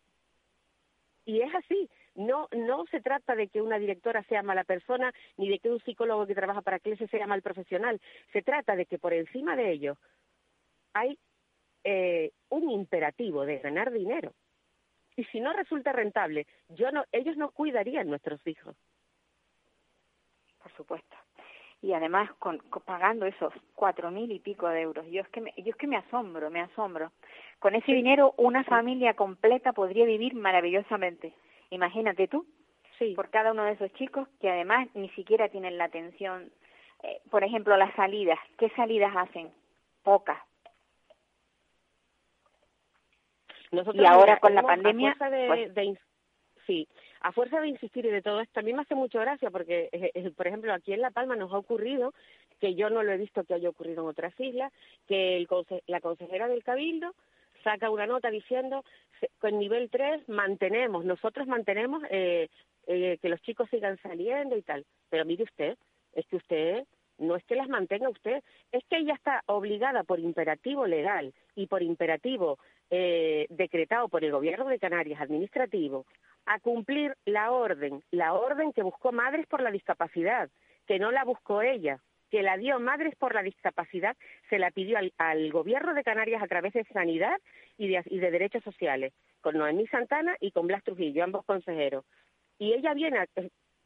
[1.24, 1.88] Y es así.
[2.14, 5.80] No, no se trata de que una directora sea mala persona ni de que un
[5.80, 8.00] psicólogo que trabaja para clase sea mal profesional.
[8.32, 9.96] Se trata de que por encima de ello
[10.94, 11.16] hay
[11.84, 14.32] eh, un imperativo de ganar dinero.
[15.16, 18.76] Y si no resulta rentable, yo no, ellos no cuidarían nuestros hijos.
[20.62, 21.16] Por supuesto.
[21.82, 25.06] Y además con, pagando esos cuatro mil y pico de euros.
[25.10, 27.12] Yo es que me, yo es que me asombro, me asombro.
[27.58, 31.32] Con ese dinero una familia completa podría vivir maravillosamente.
[31.70, 32.46] Imagínate tú,
[32.98, 33.14] sí.
[33.14, 36.50] por cada uno de esos chicos que además ni siquiera tienen la atención.
[37.02, 38.38] Eh, por ejemplo, las salidas.
[38.56, 39.50] ¿Qué salidas hacen?
[40.02, 40.38] Pocas
[43.70, 45.98] y ahora con la pandemia, pues
[46.66, 46.88] sí,
[47.20, 50.10] a fuerza de insistir y de todo esto, también me hace mucho gracia porque, eh,
[50.14, 52.14] eh, por ejemplo, aquí en La Palma nos ha ocurrido,
[52.60, 54.72] que yo no lo he visto que haya ocurrido en otras islas,
[55.06, 55.48] que el,
[55.86, 57.14] la consejera del Cabildo
[57.62, 58.84] saca una nota diciendo
[59.38, 62.48] con nivel 3 mantenemos, nosotros mantenemos eh,
[62.86, 64.84] eh, que los chicos sigan saliendo y tal.
[65.10, 65.76] Pero mire usted,
[66.14, 66.84] es que usted
[67.18, 71.66] no es que las mantenga usted, es que ella está obligada por imperativo legal y
[71.66, 72.58] por imperativo
[72.90, 76.06] eh, decretado por el Gobierno de Canarias administrativo
[76.46, 80.48] a cumplir la orden, la orden que buscó Madres por la Discapacidad,
[80.86, 84.16] que no la buscó ella, que la dio Madres por la Discapacidad,
[84.48, 87.38] se la pidió al, Gobierno de Canarias a través de Sanidad
[87.76, 92.04] y de, Derechos Sociales, con Noemí Santana y con Blas Trujillo, ambos consejeros.
[92.58, 93.26] Y ella viene a,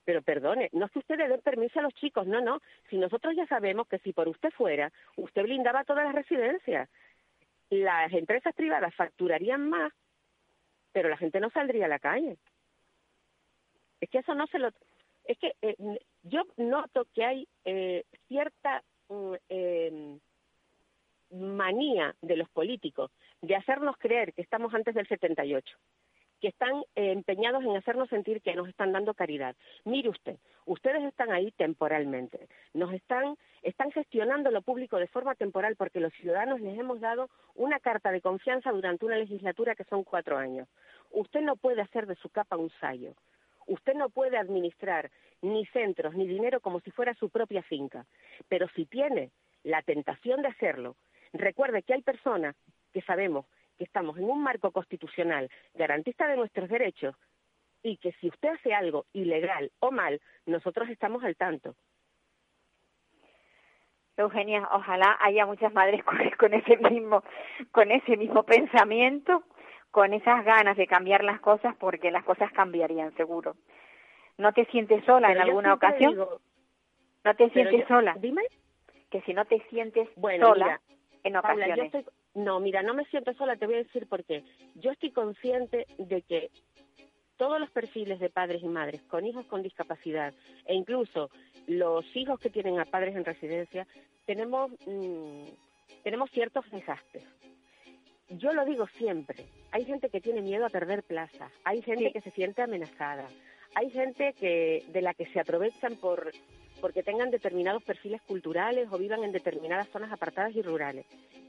[0.05, 2.61] pero perdone, no es que usted le permiso a los chicos, no, no.
[2.91, 6.89] Si nosotros ya sabemos que si por usted fuera, usted blindaba todas las residencias.
[7.73, 9.95] Las empresas privadas facturarían más,
[10.93, 12.37] pero la gente no saldría a la calle.
[13.99, 14.69] Es que eso no se lo.
[15.25, 15.75] Es que eh,
[16.23, 20.21] yo noto que hay eh, cierta mm, em,
[21.31, 23.11] manía de los políticos
[23.41, 25.75] de hacernos creer que estamos antes del 78
[26.43, 29.55] que están eh, empeñados en hacernos sentir que nos están dando caridad.
[29.85, 30.37] Mire usted,
[30.67, 36.13] ustedes están ahí temporalmente, nos están, están gestionando lo público de forma temporal porque los
[36.15, 40.69] ciudadanos les hemos dado una carta de confianza durante una legislatura que son cuatro años.
[41.13, 43.15] Usted no puede hacer de su capa un sayo.
[43.69, 45.13] Usted no puede administrar
[45.43, 48.05] ni centros ni dinero como si fuera su propia finca.
[48.49, 49.31] Pero si tiene
[49.63, 50.97] la tentación de hacerlo,
[51.33, 52.57] recuerde que hay personas
[52.93, 53.47] que sabemos
[53.77, 57.15] que estamos en un marco constitucional garantista de nuestros derechos
[57.83, 61.75] y que si usted hace algo ilegal o mal, nosotros estamos al tanto.
[64.17, 66.03] Eugenia, ojalá haya muchas madres
[66.39, 67.23] con, ese mismo
[67.71, 69.43] con ese mismo pensamiento,
[69.91, 73.57] con esas ganas de cambiar las cosas, porque las cosas cambiarían seguro.
[74.39, 76.17] ¿No te sientes sola en alguna ocasión?
[77.25, 78.17] ¿No te sientes sola?
[78.19, 78.43] Dime.
[79.11, 80.81] Que si no te sientes sola
[81.23, 81.93] en ocasiones.
[82.35, 84.43] No, mira, no me siento sola, te voy a decir por qué.
[84.77, 86.51] Yo estoy consciente de que
[87.37, 90.33] todos los perfiles de padres y madres con hijos con discapacidad
[90.65, 91.31] e incluso
[91.67, 93.87] los hijos que tienen a padres en residencia,
[94.27, 95.49] tenemos, mm,
[96.05, 97.25] tenemos ciertos desastres.
[98.31, 102.23] Yo lo digo siempre, hay gente que tiene miedo a perder plaza, hay gente que
[102.23, 103.29] se siente amenazada,
[103.75, 106.33] hay gente que de la que se aprovechan por
[106.83, 111.07] porque tengan determinados perfiles culturales o vivan en determinadas zonas apartadas y rurales.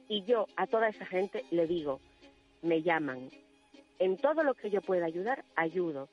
[0.07, 1.99] Y yo a toda esa gente le digo,
[2.61, 3.29] me llaman.
[3.97, 6.07] En todo lo que yo pueda ayudar, ayudo.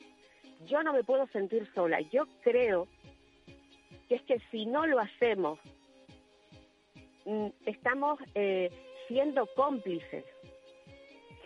[0.67, 2.01] Yo no me puedo sentir sola.
[2.01, 2.89] Yo creo
[4.09, 5.59] que es que si no lo hacemos,
[7.27, 8.71] mm, estamos eh,
[9.07, 10.25] siendo cómplices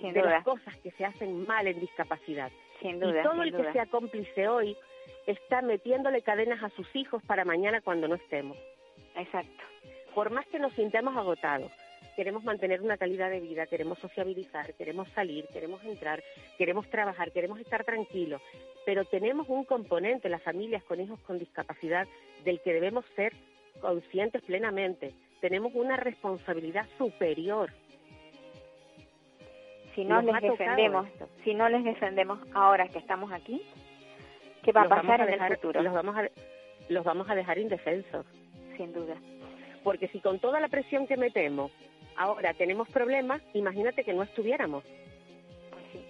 [0.00, 2.52] de las cosas que se hacen mal en discapacidad.
[2.80, 4.76] Sin duda, y todo el que sea cómplice hoy
[5.26, 8.56] está metiéndole cadenas a sus hijos para mañana cuando no estemos.
[9.16, 9.64] Exacto.
[10.14, 11.70] Por más que nos sintamos agotados,
[12.14, 16.22] queremos mantener una calidad de vida, queremos sociabilizar, queremos salir, queremos entrar,
[16.56, 18.40] queremos trabajar, queremos estar tranquilos,
[18.86, 22.06] pero tenemos un componente, las familias con hijos con discapacidad,
[22.44, 23.32] del que debemos ser
[23.80, 25.14] conscientes plenamente.
[25.40, 27.70] Tenemos una responsabilidad superior.
[29.94, 31.06] Si no les defendemos,
[31.44, 33.62] si no les defendemos ahora que estamos aquí,
[34.64, 35.82] ¿Qué va a pasar en el futuro?
[35.82, 36.28] Los vamos, a,
[36.88, 38.24] los vamos a dejar indefensos.
[38.76, 39.14] Sin duda.
[39.82, 41.70] Porque si con toda la presión que metemos
[42.16, 44.82] ahora tenemos problemas, imagínate que no estuviéramos.
[45.70, 46.00] Pues sí.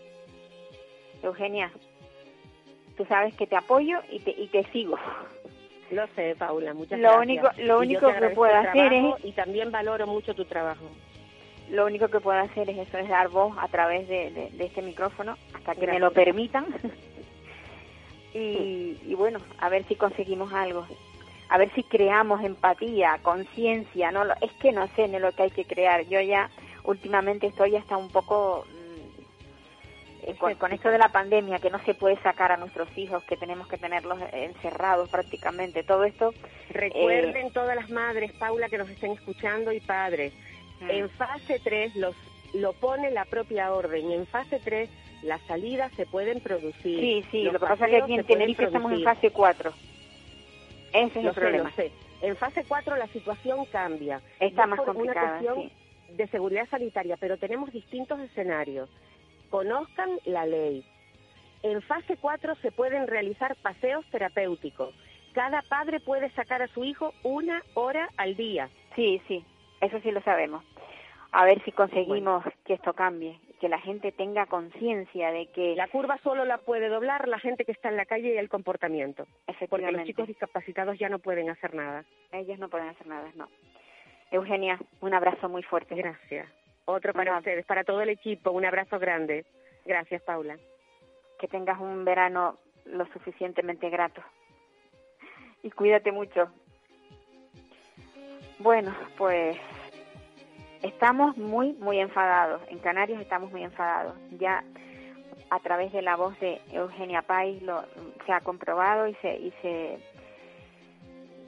[1.23, 1.73] Eugenia,
[2.97, 4.97] tú sabes que te apoyo y te, y te sigo.
[5.91, 7.23] Lo sé, Paula, muchas lo gracias.
[7.23, 9.25] Único, lo único que puedo hacer es...
[9.25, 10.89] Y también valoro mucho tu trabajo.
[11.71, 14.83] Lo único que puedo hacer es eso, es dar voz a través de, de, este
[14.83, 16.67] micrófono, hasta que me lo permitan.
[18.35, 20.87] Y, y bueno, a ver si conseguimos algo
[21.49, 25.51] a ver si creamos empatía, conciencia, no es que no sé ni lo que hay
[25.51, 26.05] que crear.
[26.07, 26.51] Yo ya
[26.85, 28.65] últimamente estoy hasta un poco
[30.27, 33.37] mm, con, esto de la pandemia, que no se puede sacar a nuestros hijos, que
[33.37, 36.33] tenemos que tenerlos encerrados prácticamente, todo esto.
[36.71, 40.33] Recuerden eh, todas las madres, Paula, que nos estén escuchando y padres,
[40.81, 40.91] mm.
[40.91, 42.17] en fase 3 los,
[42.55, 44.89] lo pone la propia orden y en fase 3
[45.25, 47.01] las salidas se pueden producir.
[47.01, 49.73] Sí, sí, lo que pasa es que aquí en Tenerife estamos en fase 4.
[50.93, 51.73] Ese es el problema.
[52.23, 54.21] En fase 4 la situación cambia.
[54.39, 55.41] Está más complicada.
[55.41, 58.89] Una cuestión de seguridad sanitaria, pero tenemos distintos escenarios.
[59.51, 60.85] Conozcan la ley.
[61.63, 64.95] En fase 4 se pueden realizar paseos terapéuticos.
[65.33, 68.69] Cada padre puede sacar a su hijo una hora al día.
[68.95, 69.45] Sí, sí,
[69.81, 70.63] eso sí lo sabemos.
[71.33, 75.75] A ver si conseguimos que esto cambie que la gente tenga conciencia de que...
[75.75, 78.51] La curva solo la puede doblar la gente que está en la calle y el
[78.51, 79.27] comportamiento.
[79.71, 82.05] Porque los chicos discapacitados ya no pueden hacer nada.
[82.31, 83.49] Ellos no pueden hacer nada, no.
[84.31, 85.95] Eugenia, un abrazo muy fuerte.
[85.95, 86.47] Gracias.
[86.85, 89.47] Otro para ustedes, para todo el equipo, un abrazo grande.
[89.87, 90.59] Gracias, Paula.
[91.39, 94.23] Que tengas un verano lo suficientemente grato.
[95.63, 96.53] Y cuídate mucho.
[98.59, 99.57] Bueno, pues
[100.85, 102.61] Estamos muy, muy enfadados.
[102.69, 104.15] En Canarias estamos muy enfadados.
[104.39, 104.63] Ya
[105.49, 107.85] a través de la voz de Eugenia Pais lo,
[108.27, 109.99] se ha comprobado y se, y se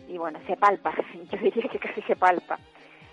[0.08, 0.94] y bueno, se palpa,
[1.30, 2.58] yo diría que casi se palpa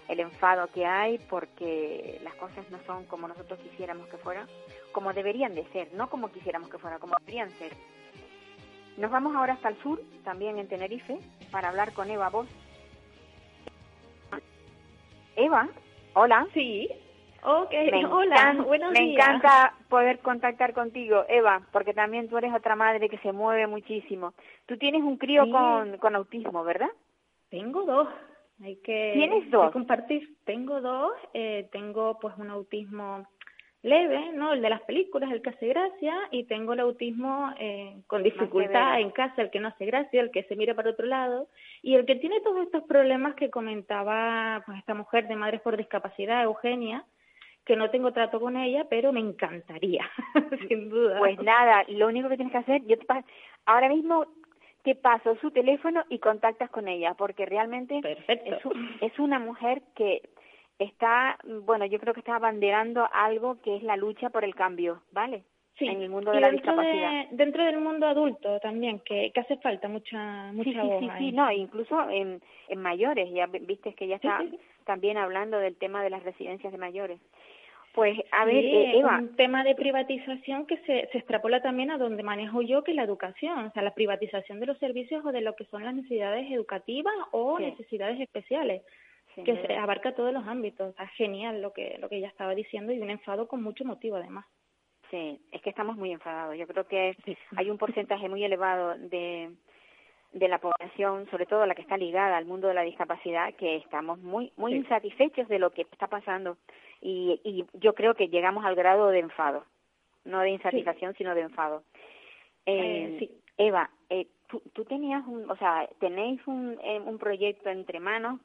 [0.08, 4.48] el enfado que hay porque las cosas no son como nosotros quisiéramos que fueran,
[4.94, 7.74] como deberían de ser, no como quisiéramos que fueran, como deberían ser.
[8.96, 11.18] Nos vamos ahora hasta el sur, también en Tenerife,
[11.52, 12.48] para hablar con Eva Vos.
[15.36, 15.68] Eva,
[16.14, 16.48] Hola.
[16.54, 16.90] Sí.
[17.44, 17.72] Ok,
[18.12, 19.04] hola, buenos días.
[19.04, 23.68] Me encanta poder contactar contigo, Eva, porque también tú eres otra madre que se mueve
[23.68, 24.34] muchísimo.
[24.66, 26.90] Tú tienes un crío con, con autismo, ¿verdad?
[27.50, 28.08] Tengo dos.
[28.64, 29.72] Hay que, ¿Tienes dos?
[29.72, 30.38] compartir.
[30.46, 31.12] Tengo dos.
[31.34, 33.28] Eh, tengo pues un autismo
[33.84, 34.54] leve, ¿no?
[34.54, 39.00] El de las películas, el que hace gracia, y tengo el autismo eh, con dificultad
[39.00, 41.50] en casa, el que no hace gracia, el que se mira para otro lado,
[41.82, 45.76] y el que tiene todos estos problemas que comentaba pues esta mujer de Madres por
[45.76, 47.04] Discapacidad, Eugenia,
[47.66, 50.10] que no tengo trato con ella, pero me encantaría,
[50.70, 51.20] sin duda.
[51.20, 53.06] Pues nada, lo único que tienes que hacer, yo te
[53.66, 54.26] ahora mismo
[54.84, 58.72] te paso su teléfono y contactas con ella, porque realmente Perfecto.
[59.00, 60.22] Es, es una mujer que
[60.84, 65.02] está, bueno, yo creo que está abanderando algo que es la lucha por el cambio,
[65.12, 65.44] ¿vale?
[65.78, 67.26] Sí, en el mundo de la discapacidad.
[67.32, 71.32] dentro del mundo adulto también, que, que hace falta mucha mucha sí, sí, sí, sí,
[71.32, 74.44] no, incluso en, en mayores, ya viste que ya está
[74.86, 77.20] también hablando del tema de las residencias de mayores.
[77.94, 79.20] Pues, a ver, eh, Eva.
[79.20, 82.98] un tema de privatización que se, se extrapola también a donde manejo yo, que es
[82.98, 85.94] la educación, o sea, la privatización de los servicios o de lo que son las
[85.94, 88.82] necesidades educativas o necesidades especiales
[89.36, 90.90] que se abarca todos los ámbitos.
[90.90, 94.18] Está genial lo que, lo que ella estaba diciendo y un enfado con mucho motivo
[94.18, 94.46] además.
[95.10, 96.58] Sí, es que estamos muy enfadados.
[96.58, 97.16] Yo creo que
[97.56, 99.52] hay un porcentaje muy elevado de,
[100.32, 103.78] de la población, sobre todo la que está ligada al mundo de la discapacidad, que
[103.78, 106.58] estamos muy muy insatisfechos de lo que está pasando
[107.00, 109.66] y, y yo creo que llegamos al grado de enfado,
[110.26, 111.84] no de insatisfacción, sino de enfado.
[112.66, 117.70] Eh, eh Eva, eh, tú, tú tenías un, o sea, tenéis un, eh, un proyecto
[117.70, 118.40] entre manos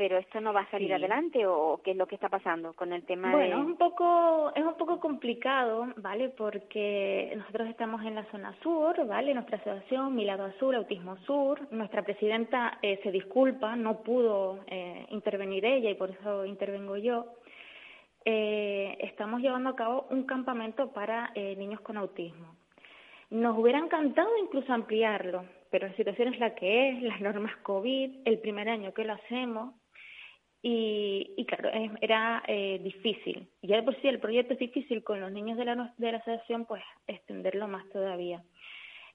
[0.00, 2.90] pero esto no va a salir adelante o qué es lo que está pasando con
[2.94, 6.30] el tema bueno, es un poco es un poco complicado, ¿vale?
[6.30, 9.34] Porque nosotros estamos en la zona sur, ¿vale?
[9.34, 15.04] Nuestra asociación Mi Lado Azul, Autismo Sur, nuestra presidenta eh, se disculpa, no pudo eh,
[15.10, 17.26] intervenir ella y por eso intervengo yo.
[18.24, 22.56] Eh, estamos llevando a cabo un campamento para eh, niños con autismo.
[23.28, 28.22] Nos hubiera encantado incluso ampliarlo, pero la situación es la que es, las normas COVID,
[28.24, 29.74] el primer año que lo hacemos,
[30.62, 33.48] y, y claro, era eh, difícil.
[33.62, 36.18] Ya de por sí el proyecto es difícil con los niños de la, de la
[36.18, 38.42] asociación, pues extenderlo más todavía.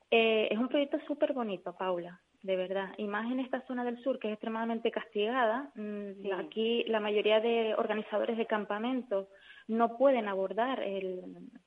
[0.09, 2.93] Eh, es un proyecto súper bonito, Paula, de verdad.
[2.97, 5.71] Y más en esta zona del sur, que es extremadamente castigada.
[5.75, 9.27] Mm, aquí la mayoría de organizadores de campamentos
[9.67, 11.21] no pueden abordar el,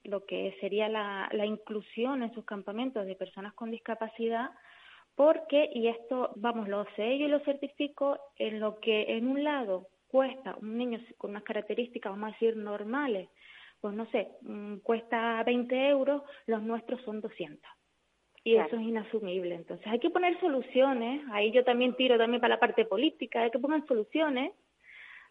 [0.04, 4.50] lo que sería la, la inclusión en sus campamentos de personas con discapacidad
[5.18, 9.42] porque, y esto, vamos, lo sé yo y lo certifico, en lo que en un
[9.42, 13.28] lado cuesta un niño con unas características, vamos a decir, normales,
[13.80, 17.68] pues no sé, mm, cuesta 20 euros, los nuestros son 200.
[18.44, 19.56] Y eso es inasumible.
[19.56, 23.50] Entonces hay que poner soluciones, ahí yo también tiro también para la parte política, hay
[23.50, 24.52] que poner soluciones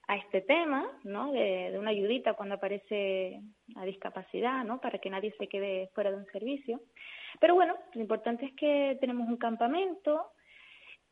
[0.09, 1.31] a este tema, ¿no?
[1.31, 3.39] De, de una ayudita cuando aparece
[3.73, 4.81] la discapacidad, ¿no?
[4.81, 6.81] Para que nadie se quede fuera de un servicio.
[7.39, 10.31] Pero bueno, lo importante es que tenemos un campamento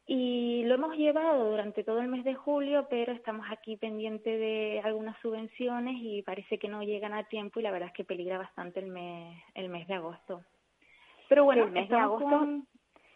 [0.08, 4.82] y lo hemos llevado durante todo el mes de julio, pero estamos aquí pendiente de
[4.84, 8.38] algunas subvenciones y parece que no llegan a tiempo y la verdad es que peligra
[8.38, 10.44] bastante el mes, el mes de agosto.
[11.28, 12.44] Pero bueno, el mes de agosto,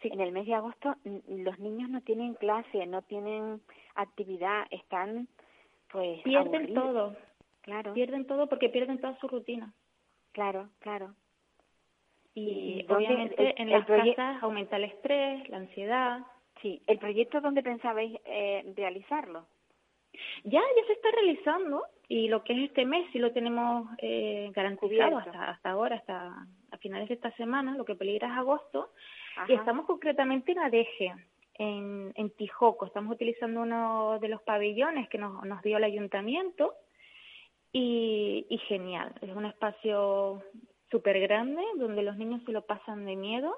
[0.01, 0.95] en el mes de agosto
[1.27, 3.61] los niños no tienen clase, no tienen
[3.93, 5.27] actividad, están
[5.91, 7.15] pues pierden todo.
[7.61, 7.93] Claro.
[7.93, 9.73] Pierden todo porque pierden toda su rutina.
[10.31, 11.13] Claro, claro.
[12.39, 16.19] Y, obviamente en las casas aumenta el estrés, la ansiedad.
[16.61, 19.45] Sí, ¿el proyecto dónde pensabais eh, realizarlo?
[20.43, 24.51] Ya, ya se está realizando y lo que es este mes sí lo tenemos eh,
[24.53, 28.91] garantizado hasta, hasta ahora, hasta a finales de esta semana, lo que peligra es agosto.
[29.47, 31.13] Y estamos concretamente en Adeje,
[31.53, 32.85] en, en Tijoco.
[32.85, 36.73] Estamos utilizando uno de los pabellones que nos, nos dio el ayuntamiento
[37.71, 39.13] y, y genial.
[39.21, 40.43] Es un espacio
[40.91, 43.57] súper grande donde los niños se lo pasan de miedo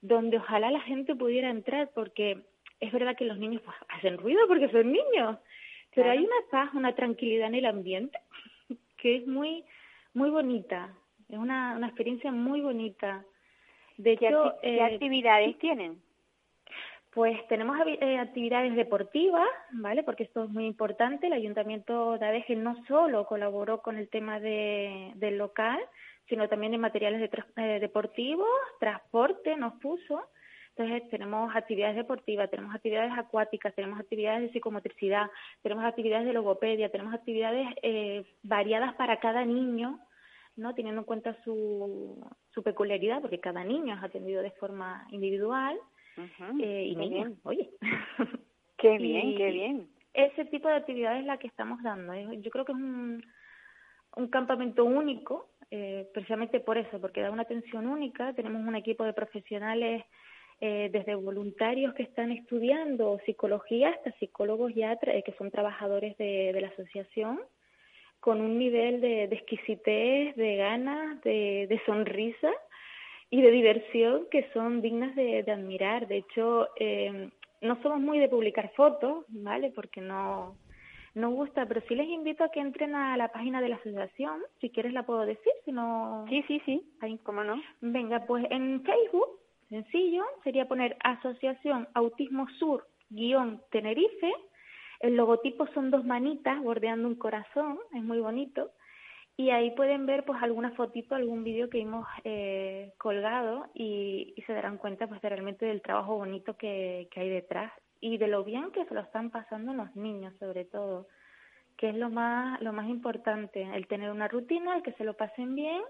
[0.00, 2.42] donde ojalá la gente pudiera entrar, porque
[2.80, 5.38] es verdad que los niños pues, hacen ruido porque son niños,
[5.94, 8.18] pero hay una paz, una tranquilidad en el ambiente
[8.98, 9.64] que es muy,
[10.14, 10.92] muy bonita,
[11.28, 13.24] es una, una experiencia muy bonita.
[13.96, 16.02] De ¿Qué, hecho, ¿qué eh, actividades tienen?
[17.12, 20.02] Pues tenemos eh, actividades deportivas, ¿vale?
[20.02, 21.28] Porque esto es muy importante.
[21.28, 25.80] El Ayuntamiento de Adeje no solo colaboró con el tema de, del local,
[26.28, 28.48] sino también en materiales de eh, deportivos,
[28.80, 30.22] transporte nos puso.
[30.76, 35.30] Entonces tenemos actividades deportivas, tenemos actividades acuáticas, tenemos actividades de psicomotricidad,
[35.62, 39.98] tenemos actividades de logopedia, tenemos actividades eh, variadas para cada niño,
[40.56, 42.22] no teniendo en cuenta su,
[42.52, 45.78] su peculiaridad, porque cada niño es atendido de forma individual
[46.60, 47.70] eh, y niños, oye.
[48.76, 49.88] Qué bien, qué bien.
[50.12, 52.12] Ese tipo de actividad es la que estamos dando.
[52.34, 53.24] Yo creo que es un,
[54.16, 58.32] un campamento único eh, precisamente por eso, porque da una atención única.
[58.34, 60.04] Tenemos un equipo de profesionales,
[60.58, 66.50] eh, desde voluntarios que están estudiando psicología hasta psicólogos ya eh, que son trabajadores de,
[66.54, 67.42] de, la asociación,
[68.20, 72.50] con un nivel de, exquisitez, de ganas, de, de, sonrisa
[73.28, 76.08] y de diversión que son dignas de, de admirar.
[76.08, 77.28] De hecho, eh,
[77.60, 79.72] no somos muy de publicar fotos, ¿vale?
[79.74, 80.56] Porque no
[81.16, 84.42] no gusta, pero sí les invito a que entren a la página de la asociación,
[84.60, 86.26] si quieres la puedo decir, si no...
[86.28, 87.60] Sí, sí, sí, ahí, ¿cómo no?
[87.80, 89.40] Venga, pues en Facebook,
[89.70, 94.30] sencillo, sería poner Asociación Autismo Sur guion Tenerife,
[95.00, 98.72] el logotipo son dos manitas bordeando un corazón, es muy bonito,
[99.38, 104.42] y ahí pueden ver pues alguna fotito, algún vídeo que hemos eh, colgado y, y,
[104.42, 108.44] se darán cuenta pues realmente del trabajo bonito que, que hay detrás y de lo
[108.44, 111.06] bien que se lo están pasando los niños sobre todo
[111.76, 115.14] que es lo más lo más importante el tener una rutina el que se lo
[115.14, 115.82] pasen bien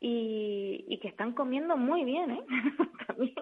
[0.00, 2.44] y, y que están comiendo muy bien eh
[3.06, 3.34] también.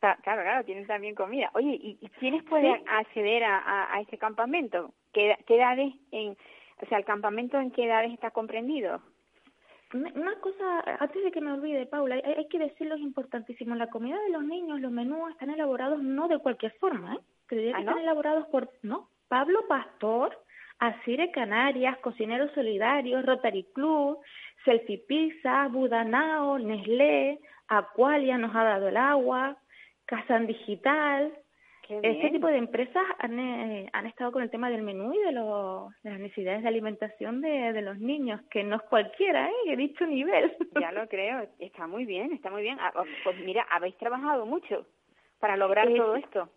[0.00, 1.50] Claro claro tienen también comida.
[1.54, 6.36] Oye y, quiénes pueden acceder a, a, este campamento ¿Qué, qué edades en
[6.82, 9.00] o sea el campamento en qué edades está comprendido
[9.92, 13.74] una cosa, antes de que me olvide, Paula, hay, que decirlo, es importantísimo.
[13.74, 17.18] La comida de los niños, los menús están elaborados no de cualquier forma, ¿eh?
[17.48, 20.36] Que ¿Ah, están elaborados por, no, Pablo Pastor,
[20.78, 24.18] Asire Canarias, Cocineros Solidarios, Rotary Club,
[24.64, 29.56] Selfie Pizza, Budanao, Nestlé, Aqualia nos ha dado el agua,
[30.06, 31.32] Casan Digital,
[31.88, 35.32] este tipo de empresas han, eh, han estado con el tema del menú y de,
[35.32, 39.54] los, de las necesidades de alimentación de, de los niños, que no es cualquiera, ¿eh?
[39.66, 40.56] he dicho nivel.
[40.80, 42.78] Ya lo creo, está muy bien, está muy bien.
[42.80, 44.86] Ah, oh, pues mira, habéis trabajado mucho
[45.38, 46.48] para lograr eh, todo esto.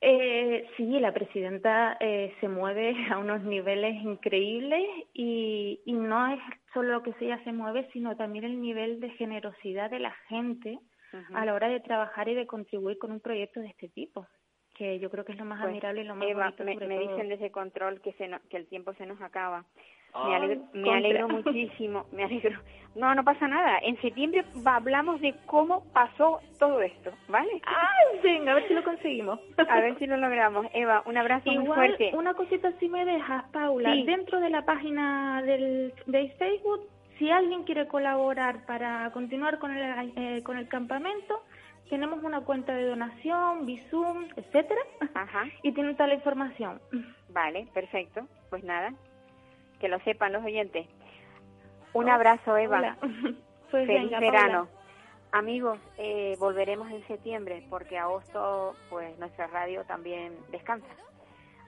[0.00, 4.82] Eh, sí, la presidenta eh, se mueve a unos niveles increíbles
[5.14, 6.40] y, y no es
[6.74, 10.78] solo lo que ella se mueve, sino también el nivel de generosidad de la gente
[11.32, 14.26] a la hora de trabajar y de contribuir con un proyecto de este tipo
[14.76, 16.98] que yo creo que es lo más pues, admirable y lo más Eva, me, me
[16.98, 19.64] dicen desde control que se que el tiempo se nos acaba.
[20.14, 22.60] me alegro, me alegro muchísimo, me alegro.
[22.94, 23.78] No, no pasa nada.
[23.82, 27.60] En septiembre hablamos de cómo pasó todo esto, ¿vale?
[27.64, 29.40] Ay, venga, a ver si lo conseguimos.
[29.56, 30.66] a ver si lo logramos.
[30.72, 32.10] Eva, un abrazo muy fuerte.
[32.14, 33.94] una cosita si me dejas, Paula.
[34.04, 40.12] Dentro de la página del, de Facebook, si alguien quiere colaborar para continuar con el,
[40.16, 41.42] eh, con el campamento,
[41.88, 44.80] tenemos una cuenta de donación, Bizum, etcétera,
[45.14, 45.44] Ajá.
[45.62, 46.80] y tiene toda la información.
[47.28, 48.26] Vale, perfecto.
[48.50, 48.92] Pues nada,
[49.80, 50.86] que lo sepan los oyentes.
[51.92, 52.96] Un abrazo, Eva.
[53.68, 54.68] Pues Feliz verano.
[55.32, 60.86] Amigos, eh, volveremos en septiembre porque agosto, pues nuestra radio también descansa.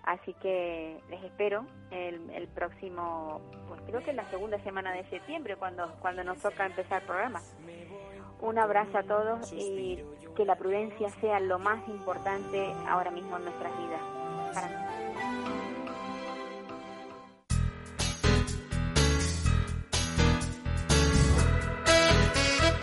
[0.04, 5.56] Así que les espero el, el próximo, pues creo que la segunda semana de septiembre
[5.56, 7.40] cuando cuando nos toca empezar el programa.
[8.40, 10.02] Un abrazo a todos y
[10.36, 14.00] que la prudencia sea lo más importante ahora mismo en nuestras vidas.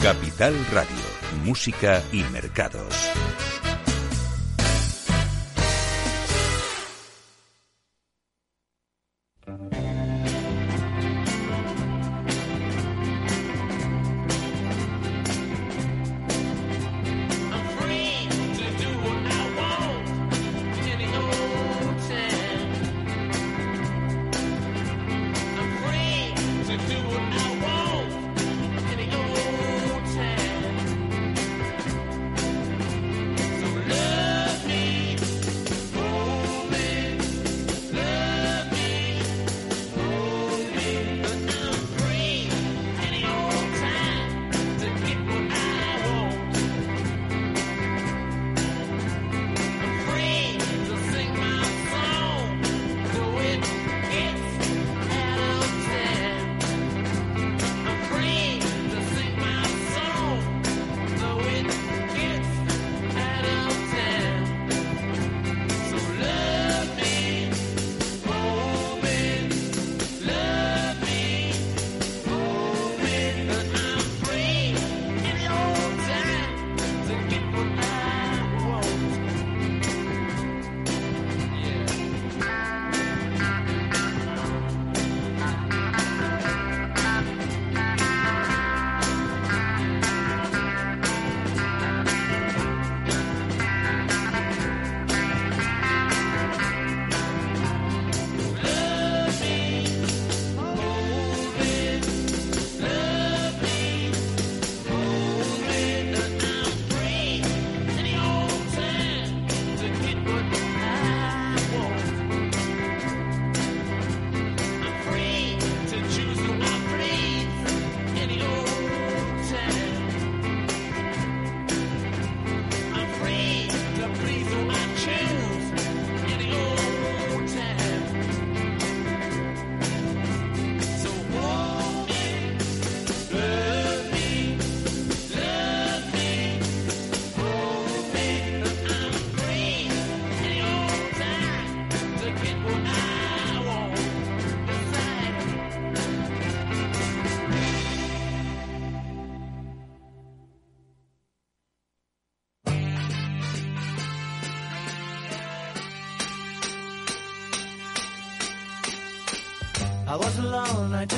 [0.02, 2.94] Capital Radio, Música y Mercados.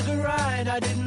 [0.08, 0.70] The ride.
[0.70, 1.07] I didn't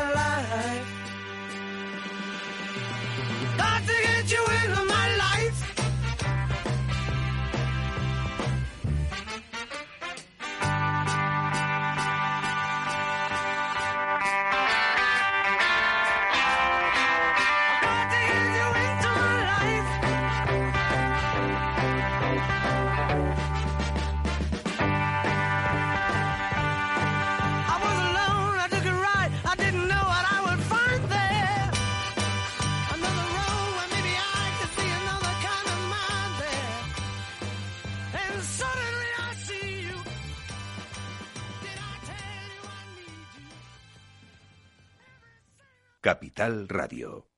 [46.11, 47.30] Capital Radio.